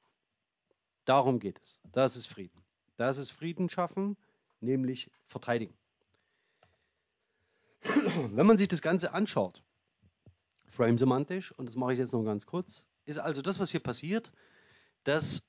Darum 1.05 1.39
geht 1.39 1.59
es. 1.61 1.79
Das 1.91 2.15
ist 2.15 2.27
Frieden. 2.27 2.61
Das 2.97 3.17
ist 3.17 3.31
Frieden 3.31 3.69
schaffen, 3.69 4.17
nämlich 4.59 5.11
verteidigen. 5.27 5.73
Wenn 8.31 8.45
man 8.45 8.57
sich 8.57 8.67
das 8.67 8.81
Ganze 8.81 9.13
anschaut, 9.13 9.63
frame-semantisch, 10.67 11.51
und 11.53 11.65
das 11.65 11.75
mache 11.75 11.93
ich 11.93 11.99
jetzt 11.99 12.13
noch 12.13 12.23
ganz 12.23 12.45
kurz, 12.45 12.85
ist 13.05 13.17
also 13.17 13.41
das, 13.41 13.59
was 13.59 13.71
hier 13.71 13.79
passiert, 13.79 14.31
dass 15.03 15.43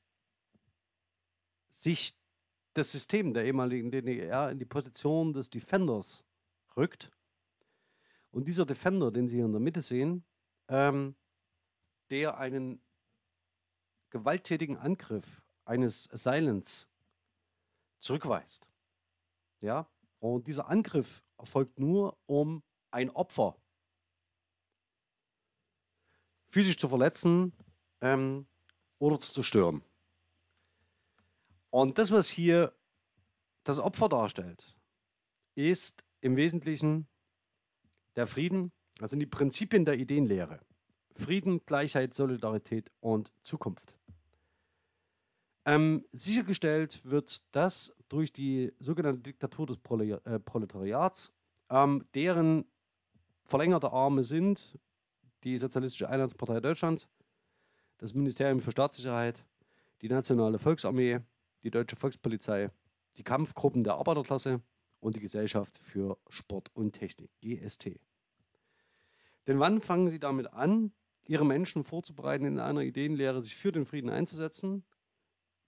sich 1.69 2.17
das 2.75 2.91
System 2.91 3.35
der 3.35 3.45
ehemaligen 3.45 3.91
DDR 3.91 4.51
in 4.51 4.59
die 4.59 4.65
Position 4.65 5.33
des 5.33 5.51
Defenders 5.51 6.25
rückt. 6.77 7.11
Und 8.31 8.49
dieser 8.49 8.65
Defender, 8.65 9.11
den 9.11 9.29
Sie 9.29 9.37
hier 9.37 9.45
in 9.45 9.53
der 9.53 9.61
Mitte 9.61 9.83
sehen, 9.83 10.25
ähm, 10.69 11.15
der 12.13 12.37
einen 12.37 12.79
gewalttätigen 14.11 14.77
Angriff 14.77 15.43
eines 15.65 16.13
Assailants 16.13 16.87
zurückweist. 18.01 18.69
Ja, 19.63 19.89
und 20.19 20.47
dieser 20.47 20.69
Angriff 20.69 21.25
erfolgt 21.39 21.79
nur, 21.79 22.19
um 22.27 22.63
ein 22.91 23.09
Opfer 23.09 23.57
physisch 26.49 26.77
zu 26.77 26.91
verletzen 26.91 27.55
ähm, 28.03 28.47
oder 28.99 29.19
zu 29.19 29.33
zerstören. 29.33 29.83
Und 31.71 31.97
das, 31.97 32.11
was 32.11 32.29
hier 32.29 32.77
das 33.65 33.79
Opfer 33.79 34.11
darstellt, 34.11 34.77
ist 35.55 36.05
im 36.21 36.37
Wesentlichen 36.37 37.09
der 38.17 38.27
Frieden, 38.27 38.71
das 38.97 39.09
sind 39.09 39.21
die 39.21 39.27
Prinzipien 39.27 39.87
der 39.87 39.99
Ideenlehre. 39.99 40.61
Frieden, 41.17 41.61
Gleichheit, 41.67 42.15
Solidarität 42.15 42.91
und 43.01 43.33
Zukunft. 43.43 43.97
Ähm, 45.65 46.05
sichergestellt 46.13 47.01
wird 47.05 47.43
das 47.53 47.95
durch 48.09 48.33
die 48.33 48.73
sogenannte 48.81 49.21
Diktatur 49.21 49.67
des 49.67 49.77
äh, 49.77 50.41
Proletariats, 50.41 51.33
ähm, 51.71 52.05
deren 52.15 52.65
verlängerte 53.45 53.93
Arme 53.93 54.25
sind 54.25 54.79
die 55.45 55.59
Sozialistische 55.59 56.09
Einheitspartei 56.09 56.61
Deutschlands, 56.61 57.09
das 57.99 58.15
Ministerium 58.15 58.61
für 58.61 58.73
Staatssicherheit, 58.73 59.45
die 60.01 60.09
Nationale 60.09 60.59
Volksarmee, 60.59 61.21
die 61.63 61.71
Deutsche 61.71 61.97
Volkspolizei, 61.97 62.71
die 63.17 63.23
Kampfgruppen 63.23 63.85
der 63.85 63.95
Arbeiterklasse 63.95 64.61
und 65.01 65.17
die 65.17 65.21
Gesellschaft 65.21 65.79
für 65.83 66.19
Sport 66.29 66.71
und 66.75 66.93
Technik, 66.93 67.31
GST. 67.41 68.01
Denn 69.47 69.59
wann 69.59 69.81
fangen 69.81 70.09
Sie 70.09 70.21
damit 70.21 70.53
an, 70.53 70.93
Ihre 71.27 71.47
Menschen 71.47 71.85
vorzubereiten, 71.85 72.45
in 72.45 72.59
einer 72.59 72.81
Ideenlehre 72.81 73.41
sich 73.41 73.55
für 73.57 73.73
den 73.73 73.87
Frieden 73.87 74.11
einzusetzen? 74.11 74.85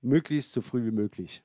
Möglichst 0.01 0.53
so 0.53 0.61
früh 0.61 0.85
wie 0.85 0.91
möglich. 0.91 1.43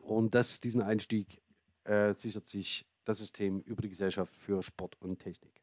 Und 0.00 0.34
das, 0.34 0.60
diesen 0.60 0.82
Einstieg 0.82 1.42
äh, 1.84 2.14
sichert 2.14 2.46
sich 2.46 2.86
das 3.04 3.18
System 3.18 3.60
über 3.62 3.82
die 3.82 3.88
Gesellschaft 3.88 4.36
für 4.36 4.62
Sport 4.62 5.00
und 5.00 5.18
Technik. 5.18 5.62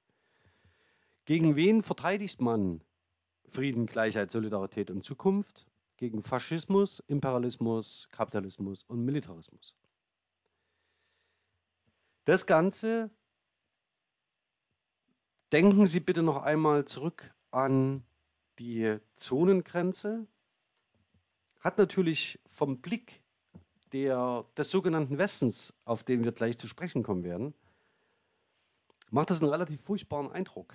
Gegen 1.25 1.55
wen 1.55 1.83
verteidigt 1.83 2.41
man 2.41 2.81
Frieden, 3.47 3.85
Gleichheit, 3.85 4.31
Solidarität 4.31 4.89
und 4.89 5.03
Zukunft? 5.03 5.67
Gegen 5.97 6.23
Faschismus, 6.23 6.99
Imperialismus, 7.07 8.09
Kapitalismus 8.11 8.83
und 8.83 9.05
Militarismus. 9.05 9.75
Das 12.25 12.45
Ganze 12.45 13.09
denken 15.53 15.85
Sie 15.85 15.99
bitte 15.99 16.23
noch 16.23 16.41
einmal 16.41 16.85
zurück 16.85 17.31
an 17.51 18.03
die 18.57 18.97
Zonengrenze. 19.15 20.25
Hat 21.59 21.77
natürlich 21.77 22.39
vom 22.49 22.81
Blick 22.81 23.21
der, 23.91 24.45
des 24.57 24.71
sogenannten 24.71 25.19
Westens, 25.19 25.75
auf 25.85 26.03
den 26.03 26.23
wir 26.23 26.31
gleich 26.31 26.57
zu 26.57 26.67
sprechen 26.67 27.03
kommen 27.03 27.23
werden, 27.23 27.53
macht 29.11 29.29
das 29.29 29.41
einen 29.41 29.51
relativ 29.51 29.79
furchtbaren 29.81 30.31
Eindruck. 30.31 30.73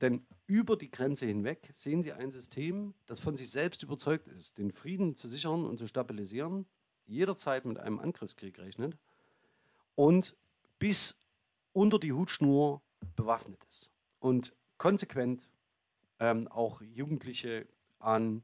Denn 0.00 0.26
über 0.48 0.76
die 0.76 0.90
Grenze 0.90 1.24
hinweg 1.24 1.70
sehen 1.72 2.02
Sie 2.02 2.12
ein 2.12 2.32
System, 2.32 2.94
das 3.06 3.20
von 3.20 3.36
sich 3.36 3.50
selbst 3.50 3.84
überzeugt 3.84 4.26
ist, 4.26 4.58
den 4.58 4.72
Frieden 4.72 5.16
zu 5.16 5.28
sichern 5.28 5.64
und 5.64 5.78
zu 5.78 5.86
stabilisieren, 5.86 6.66
jederzeit 7.06 7.64
mit 7.64 7.78
einem 7.78 8.00
Angriffskrieg 8.00 8.58
rechnet 8.58 8.98
und 9.94 10.36
bis 10.80 11.16
unter 11.72 12.00
die 12.00 12.12
Hutschnur 12.12 12.82
bewaffnet 13.14 13.62
ist 13.70 13.92
und 14.26 14.56
konsequent 14.76 15.48
ähm, 16.18 16.48
auch 16.48 16.82
Jugendliche 16.82 17.64
an 18.00 18.42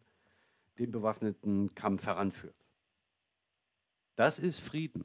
den 0.79 0.93
bewaffneten 0.93 1.75
Kampf 1.75 2.07
heranführt. 2.07 2.55
Das 4.15 4.39
ist 4.39 4.61
Frieden. 4.61 5.05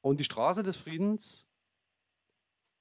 Und 0.00 0.20
die 0.20 0.24
Straße 0.24 0.62
des 0.62 0.76
Friedens 0.76 1.44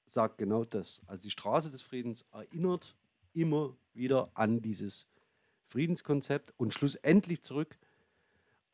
sagt 0.05 0.37
genau 0.37 0.65
das. 0.65 1.01
Also 1.07 1.23
die 1.23 1.31
Straße 1.31 1.71
des 1.71 1.81
Friedens 1.81 2.27
erinnert 2.31 2.95
immer 3.33 3.75
wieder 3.93 4.29
an 4.35 4.61
dieses 4.61 5.07
Friedenskonzept 5.69 6.53
und 6.57 6.75
schlussendlich 6.75 7.41
zurück 7.41 7.79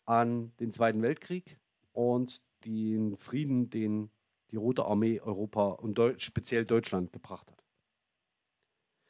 an 0.03 0.51
den 0.59 0.73
Zweiten 0.73 1.01
Weltkrieg 1.01 1.57
und 1.93 2.41
den 2.65 3.15
Frieden, 3.15 3.69
den 3.69 4.11
die 4.51 4.55
Rote 4.55 4.85
Armee 4.85 5.19
Europa 5.19 5.69
und 5.69 5.97
Deu 5.97 6.13
speziell 6.17 6.65
Deutschland 6.65 7.11
gebracht 7.11 7.49
hat. 7.51 7.63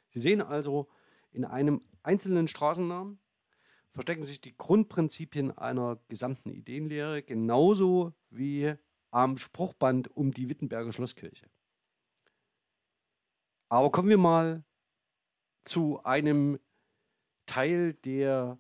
Sie 0.09 0.19
sehen 0.19 0.41
also, 0.41 0.87
in 1.31 1.45
einem 1.45 1.81
einzelnen 2.03 2.47
Straßennamen 2.47 3.19
verstecken 3.91 4.23
sich 4.23 4.41
die 4.41 4.55
Grundprinzipien 4.55 5.57
einer 5.57 5.99
gesamten 6.07 6.51
Ideenlehre, 6.51 7.23
genauso 7.23 8.13
wie 8.29 8.73
am 9.11 9.37
Spruchband 9.37 10.15
um 10.15 10.31
die 10.31 10.49
Wittenberger 10.49 10.93
Schlosskirche. 10.93 11.49
Aber 13.69 13.91
kommen 13.91 14.09
wir 14.09 14.17
mal 14.17 14.63
zu 15.63 16.03
einem 16.03 16.59
Teil, 17.45 17.93
der 17.93 18.57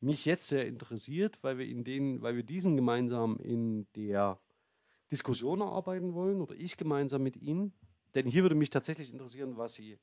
mich 0.00 0.24
jetzt 0.24 0.48
sehr 0.48 0.66
interessiert, 0.66 1.38
weil 1.42 1.58
wir, 1.58 1.66
in 1.66 1.84
den, 1.84 2.22
weil 2.22 2.36
wir 2.36 2.42
diesen 2.42 2.76
gemeinsam 2.76 3.38
in 3.38 3.86
der 3.94 4.40
Diskussion 5.12 5.60
erarbeiten 5.60 6.14
wollen 6.14 6.40
oder 6.40 6.54
ich 6.54 6.76
gemeinsam 6.76 7.22
mit 7.22 7.36
Ihnen. 7.36 7.72
Denn 8.14 8.26
hier 8.26 8.42
würde 8.42 8.54
mich 8.54 8.70
tatsächlich 8.70 9.12
interessieren, 9.12 9.58
was 9.58 9.74
Sie 9.74 9.98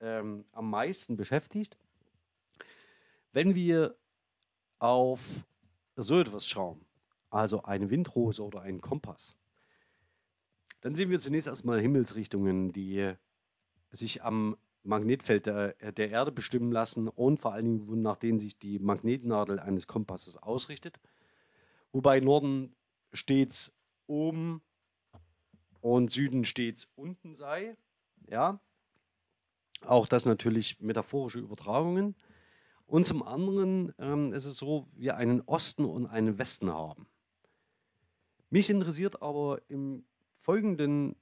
ähm, 0.00 0.46
am 0.52 0.70
meisten 0.70 1.16
beschäftigt. 1.16 1.76
Wenn 3.32 3.54
wir 3.54 3.96
auf 4.78 5.20
so 5.96 6.18
etwas 6.18 6.46
schauen, 6.48 6.80
also 7.30 7.62
eine 7.62 7.90
Windrose 7.90 8.42
oder 8.42 8.62
einen 8.62 8.80
Kompass, 8.80 9.36
dann 10.80 10.94
sehen 10.94 11.10
wir 11.10 11.18
zunächst 11.18 11.48
erstmal 11.48 11.80
Himmelsrichtungen, 11.80 12.72
die 12.72 13.12
sich 13.90 14.22
am 14.22 14.56
Magnetfeld 14.82 15.46
der, 15.46 15.74
der, 15.92 16.10
Erde 16.10 16.32
bestimmen 16.32 16.72
lassen 16.72 17.08
und 17.08 17.40
vor 17.40 17.52
allen 17.52 17.86
Dingen, 17.86 18.02
nach 18.02 18.16
denen 18.16 18.38
sich 18.38 18.58
die 18.58 18.78
Magnetnadel 18.78 19.58
eines 19.58 19.86
Kompasses 19.86 20.36
ausrichtet. 20.36 20.98
Wobei 21.92 22.20
Norden 22.20 22.74
stets 23.12 23.74
oben 24.08 24.62
und 25.80 26.10
Süden 26.10 26.44
stets 26.44 26.90
unten 26.96 27.34
sei. 27.34 27.76
Ja, 28.28 28.60
auch 29.82 30.06
das 30.06 30.24
natürlich 30.24 30.80
metaphorische 30.80 31.38
Übertragungen. 31.38 32.16
Und 32.86 33.04
zum 33.04 33.22
anderen 33.22 33.94
ähm, 33.98 34.32
ist 34.32 34.44
es 34.44 34.56
so, 34.56 34.88
wir 34.94 35.16
einen 35.16 35.42
Osten 35.42 35.84
und 35.84 36.06
einen 36.06 36.38
Westen 36.38 36.70
haben. 36.70 37.06
Mich 38.50 38.70
interessiert 38.70 39.22
aber 39.22 39.60
im 39.68 40.04
Folgenden 40.40 41.14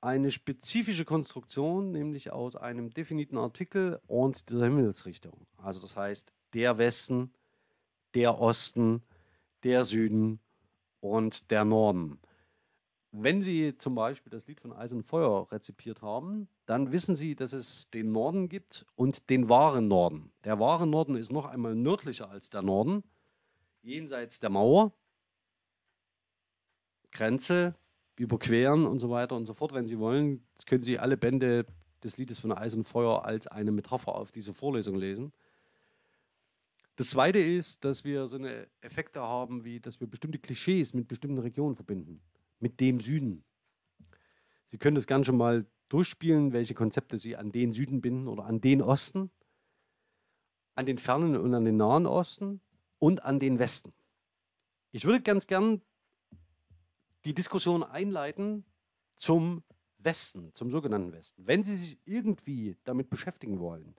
eine 0.00 0.30
spezifische 0.30 1.04
Konstruktion, 1.04 1.92
nämlich 1.92 2.32
aus 2.32 2.56
einem 2.56 2.90
definiten 2.90 3.38
Artikel 3.38 4.00
und 4.06 4.50
dieser 4.50 4.64
Himmelsrichtung. 4.64 5.46
Also 5.56 5.80
das 5.80 5.96
heißt, 5.96 6.32
der 6.52 6.78
Westen, 6.78 7.32
der 8.14 8.38
Osten, 8.38 9.02
der 9.62 9.84
Süden 9.84 10.40
und 11.04 11.50
der 11.50 11.66
Norden. 11.66 12.18
Wenn 13.12 13.42
Sie 13.42 13.76
zum 13.76 13.94
Beispiel 13.94 14.30
das 14.30 14.46
Lied 14.46 14.60
von 14.60 14.72
Eis 14.72 14.90
und 14.92 15.02
Feuer 15.02 15.52
rezipiert 15.52 16.00
haben, 16.00 16.48
dann 16.64 16.92
wissen 16.92 17.14
Sie, 17.14 17.36
dass 17.36 17.52
es 17.52 17.90
den 17.90 18.10
Norden 18.10 18.48
gibt 18.48 18.86
und 18.96 19.28
den 19.28 19.50
wahren 19.50 19.86
Norden. 19.86 20.32
Der 20.44 20.58
wahre 20.58 20.86
Norden 20.86 21.14
ist 21.14 21.30
noch 21.30 21.44
einmal 21.44 21.74
nördlicher 21.74 22.30
als 22.30 22.48
der 22.48 22.62
Norden, 22.62 23.04
jenseits 23.82 24.40
der 24.40 24.48
Mauer, 24.48 24.92
Grenze, 27.12 27.74
überqueren 28.16 28.86
und 28.86 28.98
so 28.98 29.10
weiter 29.10 29.36
und 29.36 29.44
so 29.44 29.52
fort. 29.52 29.74
Wenn 29.74 29.86
Sie 29.86 29.98
wollen, 29.98 30.42
können 30.66 30.82
Sie 30.82 30.98
alle 30.98 31.18
Bände 31.18 31.66
des 32.02 32.16
Liedes 32.16 32.38
von 32.38 32.50
Eis 32.50 32.74
und 32.74 32.88
Feuer 32.88 33.26
als 33.26 33.46
eine 33.46 33.72
Metapher 33.72 34.14
auf 34.14 34.32
diese 34.32 34.54
Vorlesung 34.54 34.96
lesen. 34.96 35.32
Das 36.96 37.10
Zweite 37.10 37.40
ist, 37.40 37.84
dass 37.84 38.04
wir 38.04 38.28
so 38.28 38.36
eine 38.36 38.68
Effekte 38.80 39.20
haben, 39.20 39.64
wie 39.64 39.80
dass 39.80 40.00
wir 40.00 40.06
bestimmte 40.06 40.38
Klischees 40.38 40.94
mit 40.94 41.08
bestimmten 41.08 41.38
Regionen 41.38 41.74
verbinden 41.74 42.20
mit 42.60 42.80
dem 42.80 43.00
Süden. 43.00 43.44
Sie 44.68 44.78
können 44.78 44.94
das 44.94 45.06
gerne 45.06 45.24
schon 45.24 45.36
mal 45.36 45.66
durchspielen, 45.88 46.52
welche 46.52 46.74
Konzepte 46.74 47.18
Sie 47.18 47.36
an 47.36 47.52
den 47.52 47.72
Süden 47.72 48.00
binden 48.00 48.28
oder 48.28 48.44
an 48.46 48.60
den 48.60 48.80
Osten, 48.80 49.30
an 50.74 50.86
den 50.86 50.98
fernen 50.98 51.36
und 51.36 51.54
an 51.54 51.64
den 51.64 51.76
nahen 51.76 52.06
Osten 52.06 52.60
und 52.98 53.22
an 53.22 53.38
den 53.38 53.58
Westen. 53.58 53.92
Ich 54.92 55.04
würde 55.04 55.20
ganz 55.20 55.46
gern 55.46 55.82
die 57.24 57.34
Diskussion 57.34 57.82
einleiten 57.82 58.64
zum 59.16 59.62
Westen, 59.98 60.54
zum 60.54 60.70
sogenannten 60.70 61.12
Westen. 61.12 61.46
Wenn 61.46 61.64
Sie 61.64 61.76
sich 61.76 61.98
irgendwie 62.04 62.76
damit 62.84 63.10
beschäftigen 63.10 63.58
wollen, 63.60 63.94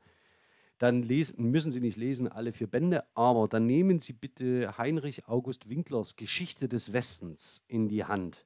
dann 0.77 1.03
lesen, 1.03 1.51
müssen 1.51 1.71
Sie 1.71 1.79
nicht 1.79 1.97
lesen 1.97 2.27
alle 2.27 2.51
vier 2.51 2.67
Bände, 2.67 3.05
aber 3.13 3.47
dann 3.47 3.65
nehmen 3.65 3.99
Sie 3.99 4.13
bitte 4.13 4.77
Heinrich 4.77 5.27
August 5.27 5.69
Winklers 5.69 6.15
Geschichte 6.15 6.67
des 6.67 6.91
Westens 6.91 7.63
in 7.67 7.87
die 7.87 8.03
Hand. 8.03 8.45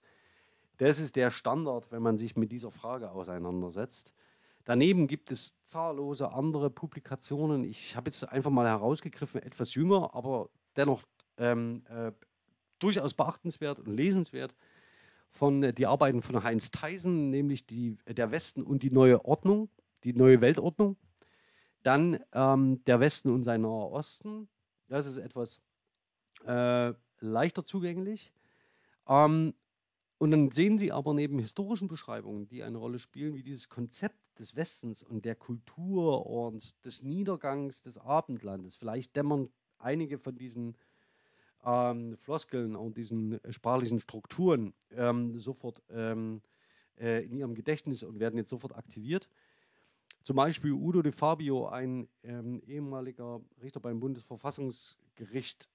Das 0.78 1.00
ist 1.00 1.16
der 1.16 1.32
Standard, 1.32 1.92
wenn 1.92 2.02
man 2.02 2.18
sich 2.18 2.36
mit 2.36 2.52
dieser 2.52 2.72
Frage 2.72 3.12
auseinandersetzt. 3.12 4.14
Daneben 4.64 5.08
gibt 5.08 5.32
es 5.32 5.58
zahllose 5.66 6.32
andere 6.32 6.70
Publikationen. 6.70 7.64
Ich 7.64 7.96
habe 7.96 8.10
jetzt 8.10 8.24
einfach 8.24 8.52
mal 8.52 8.68
herausgegriffen, 8.68 9.42
etwas 9.42 9.74
jünger, 9.74 10.14
aber 10.14 10.50
dennoch 10.76 11.04
ähm, 11.38 11.84
äh, 11.90 12.12
durchaus 12.78 13.14
beachtenswert 13.14 13.80
und 13.80 13.88
lesenswert 13.88 14.56
von 15.32 15.64
äh, 15.64 15.74
die 15.74 15.88
Arbeiten 15.88 16.22
von 16.22 16.44
Heinz 16.44 16.72
Theisen, 16.72 17.30
nämlich 17.30 17.66
die, 17.66 17.98
der 18.08 18.32
Westen 18.32 18.64
und 18.64 18.84
die 18.84 18.92
neue 18.92 19.26
Ordnung, 19.26 19.70
die 20.04 20.14
neue 20.14 20.42
Weltordnung. 20.42 20.98
Dann 21.90 22.20
ähm, 22.34 22.84
der 22.86 23.00
Westen 23.00 23.32
und 23.32 23.44
sein 23.44 23.62
naher 23.62 23.90
Osten. 23.90 24.48
Das 24.90 25.08
ist 25.08 25.18
etwas 25.18 25.60
äh, 26.46 26.94
leichter 27.20 27.66
zugänglich. 27.66 28.32
Ähm, 29.08 29.56
und 30.20 30.30
dann 30.30 30.52
sehen 30.52 30.78
Sie 30.78 30.92
aber 30.92 31.16
neben 31.16 31.40
historischen 31.40 31.88
Beschreibungen, 31.88 32.48
die 32.48 32.62
eine 32.62 32.78
Rolle 32.78 33.00
spielen, 33.00 33.34
wie 33.34 33.42
dieses 33.42 33.70
Konzept 33.70 34.20
des 34.38 34.56
Westens 34.56 35.02
und 35.02 35.26
der 35.26 35.34
Kultur 35.34 36.28
und 36.28 36.86
des 36.86 37.02
Niedergangs 37.02 37.82
des 37.82 37.98
Abendlandes, 37.98 38.76
vielleicht 38.76 39.16
dämmern 39.16 39.50
einige 39.80 40.20
von 40.20 40.36
diesen 40.36 40.78
ähm, 41.66 42.18
Floskeln 42.18 42.76
und 42.76 42.98
diesen 42.98 43.40
sprachlichen 43.50 44.00
Strukturen 44.00 44.76
ähm, 44.92 45.40
sofort 45.40 45.82
ähm, 45.90 46.44
äh, 47.00 47.26
in 47.26 47.36
Ihrem 47.36 47.56
Gedächtnis 47.56 48.04
und 48.04 48.20
werden 48.20 48.38
jetzt 48.38 48.52
sofort 48.52 48.76
aktiviert. 48.76 49.28
Zum 50.30 50.36
Beispiel 50.36 50.74
Udo 50.74 51.02
de 51.02 51.12
Fabio, 51.12 51.70
ein 51.70 52.08
ähm, 52.22 52.62
ehemaliger 52.68 53.42
Richter 53.64 53.80
beim 53.80 54.00
Bundesverfassungsgericht, 54.00 55.68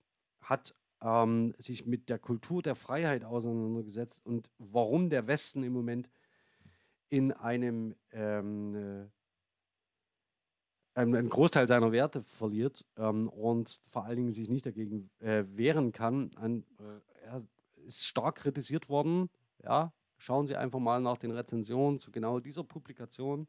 hat 0.42 0.76
ähm, 1.02 1.56
sich 1.58 1.86
mit 1.86 2.08
der 2.08 2.20
Kultur 2.20 2.62
der 2.62 2.76
Freiheit 2.76 3.24
auseinandergesetzt 3.24 4.24
und 4.24 4.48
warum 4.58 5.10
der 5.10 5.26
Westen 5.26 5.64
im 5.64 5.72
Moment 5.72 6.08
in 7.08 7.32
einem 7.32 7.96
ähm, 8.12 8.76
äh, 8.76 9.08
einen 11.00 11.30
Großteil 11.30 11.66
seiner 11.66 11.90
Werte 11.90 12.22
verliert 12.22 12.86
ähm, 12.96 13.28
und 13.30 13.80
vor 13.90 14.04
allen 14.04 14.18
Dingen 14.18 14.30
sich 14.30 14.48
nicht 14.48 14.66
dagegen 14.66 15.10
äh, 15.18 15.42
wehren 15.48 15.90
kann. 15.90 16.30
Ein, 16.36 16.64
äh, 16.78 17.00
er 17.24 17.42
ist 17.84 18.06
stark 18.06 18.36
kritisiert 18.36 18.88
worden. 18.88 19.30
Ja, 19.64 19.92
schauen 20.16 20.46
Sie 20.46 20.54
einfach 20.54 20.78
mal 20.78 21.00
nach 21.00 21.18
den 21.18 21.32
Rezensionen 21.32 21.98
zu 21.98 22.12
genau 22.12 22.38
dieser 22.38 22.62
Publikation 22.62 23.48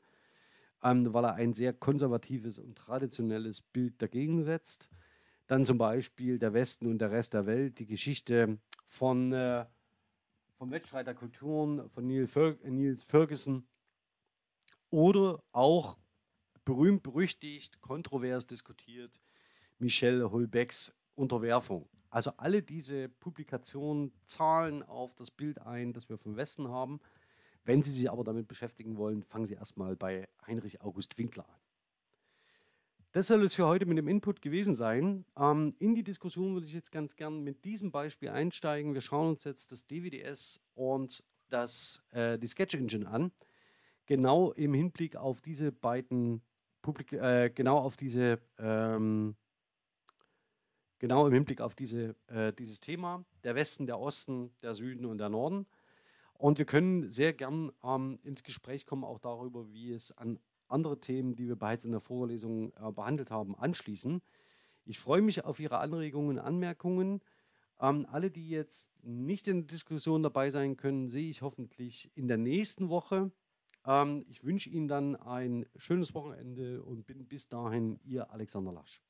ähm, 0.85 1.13
weil 1.13 1.25
er 1.25 1.33
ein 1.33 1.53
sehr 1.53 1.73
konservatives 1.73 2.59
und 2.59 2.77
traditionelles 2.77 3.59
Bild 3.59 3.99
dagegen 4.01 4.41
setzt. 4.43 4.87
Dann 5.47 5.65
zum 5.65 5.79
Beispiel 5.79 6.37
der 6.37 6.53
Westen 6.53 6.87
und 6.87 6.99
der 6.99 7.11
Rest 7.11 7.33
der 7.33 7.47
Welt, 7.47 7.79
die 7.79 7.87
Geschichte 7.87 8.59
von, 8.87 9.33
äh, 9.33 9.65
vom 10.57 10.71
Wettstreit 10.71 11.07
der 11.07 11.15
Kulturen 11.15 11.89
von 11.89 12.07
Neil 12.07 12.27
Fer 12.27 12.55
Niels 12.63 13.03
Ferguson 13.03 13.67
oder 14.91 15.43
auch 15.51 15.97
berühmt, 16.65 17.03
berüchtigt, 17.03 17.81
kontrovers 17.81 18.45
diskutiert 18.45 19.19
Michel 19.79 20.29
Holbecks 20.31 20.95
Unterwerfung. 21.15 21.89
Also 22.09 22.31
alle 22.37 22.61
diese 22.61 23.09
Publikationen 23.09 24.13
zahlen 24.25 24.83
auf 24.83 25.15
das 25.15 25.31
Bild 25.31 25.61
ein, 25.61 25.93
das 25.93 26.09
wir 26.09 26.17
vom 26.17 26.37
Westen 26.37 26.69
haben. 26.69 26.99
Wenn 27.65 27.81
Sie 27.81 27.91
sich 27.91 28.09
aber 28.09 28.23
damit 28.23 28.47
beschäftigen 28.47 28.95
wollen, 28.97 29.23
fangen 29.23 29.47
Sie 29.47 29.55
erstmal 29.55 29.95
bei 29.95 30.27
Heinrich 30.45 30.81
August 30.81 31.17
Winkler 31.17 31.49
an. 31.49 31.59
Das 33.11 33.27
soll 33.27 33.43
es 33.43 33.55
für 33.55 33.65
heute 33.65 33.85
mit 33.85 33.97
dem 33.97 34.07
Input 34.07 34.41
gewesen 34.41 34.75
sein. 34.75 35.25
Ähm, 35.37 35.75
in 35.79 35.95
die 35.95 36.03
Diskussion 36.03 36.53
würde 36.53 36.67
ich 36.67 36.73
jetzt 36.73 36.91
ganz 36.91 37.15
gern 37.15 37.43
mit 37.43 37.63
diesem 37.65 37.91
Beispiel 37.91 38.29
einsteigen. 38.29 38.93
Wir 38.93 39.01
schauen 39.01 39.29
uns 39.29 39.45
jetzt 39.45 39.71
das 39.71 39.87
DVDS 39.87 40.61
und 40.75 41.23
das, 41.49 42.03
äh, 42.11 42.37
die 42.37 42.47
Sketch 42.47 42.75
Engine 42.75 43.07
an. 43.07 43.31
Genau 44.05 44.51
im 44.51 44.73
Hinblick 44.73 45.15
auf 45.15 45.41
diese 45.41 45.71
beiden 45.71 46.41
Publik 46.81 47.13
äh, 47.13 47.49
genau 47.49 47.79
auf 47.79 47.97
diese 47.97 48.39
ähm, 48.59 49.35
genau 50.99 51.27
im 51.27 51.33
Hinblick 51.33 51.61
auf 51.61 51.75
diese, 51.75 52.15
äh, 52.27 52.53
dieses 52.53 52.79
Thema, 52.79 53.25
der 53.43 53.55
Westen, 53.55 53.85
der 53.85 53.99
Osten, 53.99 54.53
der 54.61 54.75
Süden 54.75 55.05
und 55.05 55.17
der 55.17 55.29
Norden. 55.29 55.65
Und 56.37 56.57
wir 56.57 56.65
können 56.65 57.09
sehr 57.09 57.33
gern 57.33 57.71
ähm, 57.83 58.19
ins 58.23 58.43
Gespräch 58.43 58.85
kommen, 58.85 59.03
auch 59.03 59.19
darüber, 59.19 59.71
wie 59.71 59.91
es 59.91 60.11
an 60.11 60.39
andere 60.67 60.99
Themen, 60.99 61.35
die 61.35 61.47
wir 61.47 61.55
bereits 61.55 61.85
in 61.85 61.91
der 61.91 62.01
Vorlesung 62.01 62.73
äh, 62.73 62.91
behandelt 62.91 63.31
haben, 63.31 63.55
anschließen. 63.55 64.21
Ich 64.85 64.99
freue 64.99 65.21
mich 65.21 65.43
auf 65.45 65.59
Ihre 65.59 65.79
Anregungen 65.79 66.37
und 66.37 66.39
Anmerkungen. 66.39 67.21
Ähm, 67.79 68.05
alle, 68.09 68.31
die 68.31 68.49
jetzt 68.49 68.91
nicht 69.03 69.47
in 69.47 69.61
der 69.61 69.67
Diskussion 69.67 70.23
dabei 70.23 70.49
sein 70.49 70.77
können, 70.77 71.07
sehe 71.07 71.29
ich 71.29 71.41
hoffentlich 71.41 72.11
in 72.15 72.27
der 72.27 72.37
nächsten 72.37 72.89
Woche. 72.89 73.31
Ähm, 73.85 74.25
ich 74.27 74.43
wünsche 74.43 74.69
Ihnen 74.69 74.87
dann 74.87 75.15
ein 75.15 75.65
schönes 75.75 76.13
Wochenende 76.13 76.83
und 76.83 77.05
bin 77.05 77.25
bis 77.27 77.47
dahin 77.47 77.99
Ihr 78.03 78.31
Alexander 78.31 78.71
Lasch. 78.71 79.01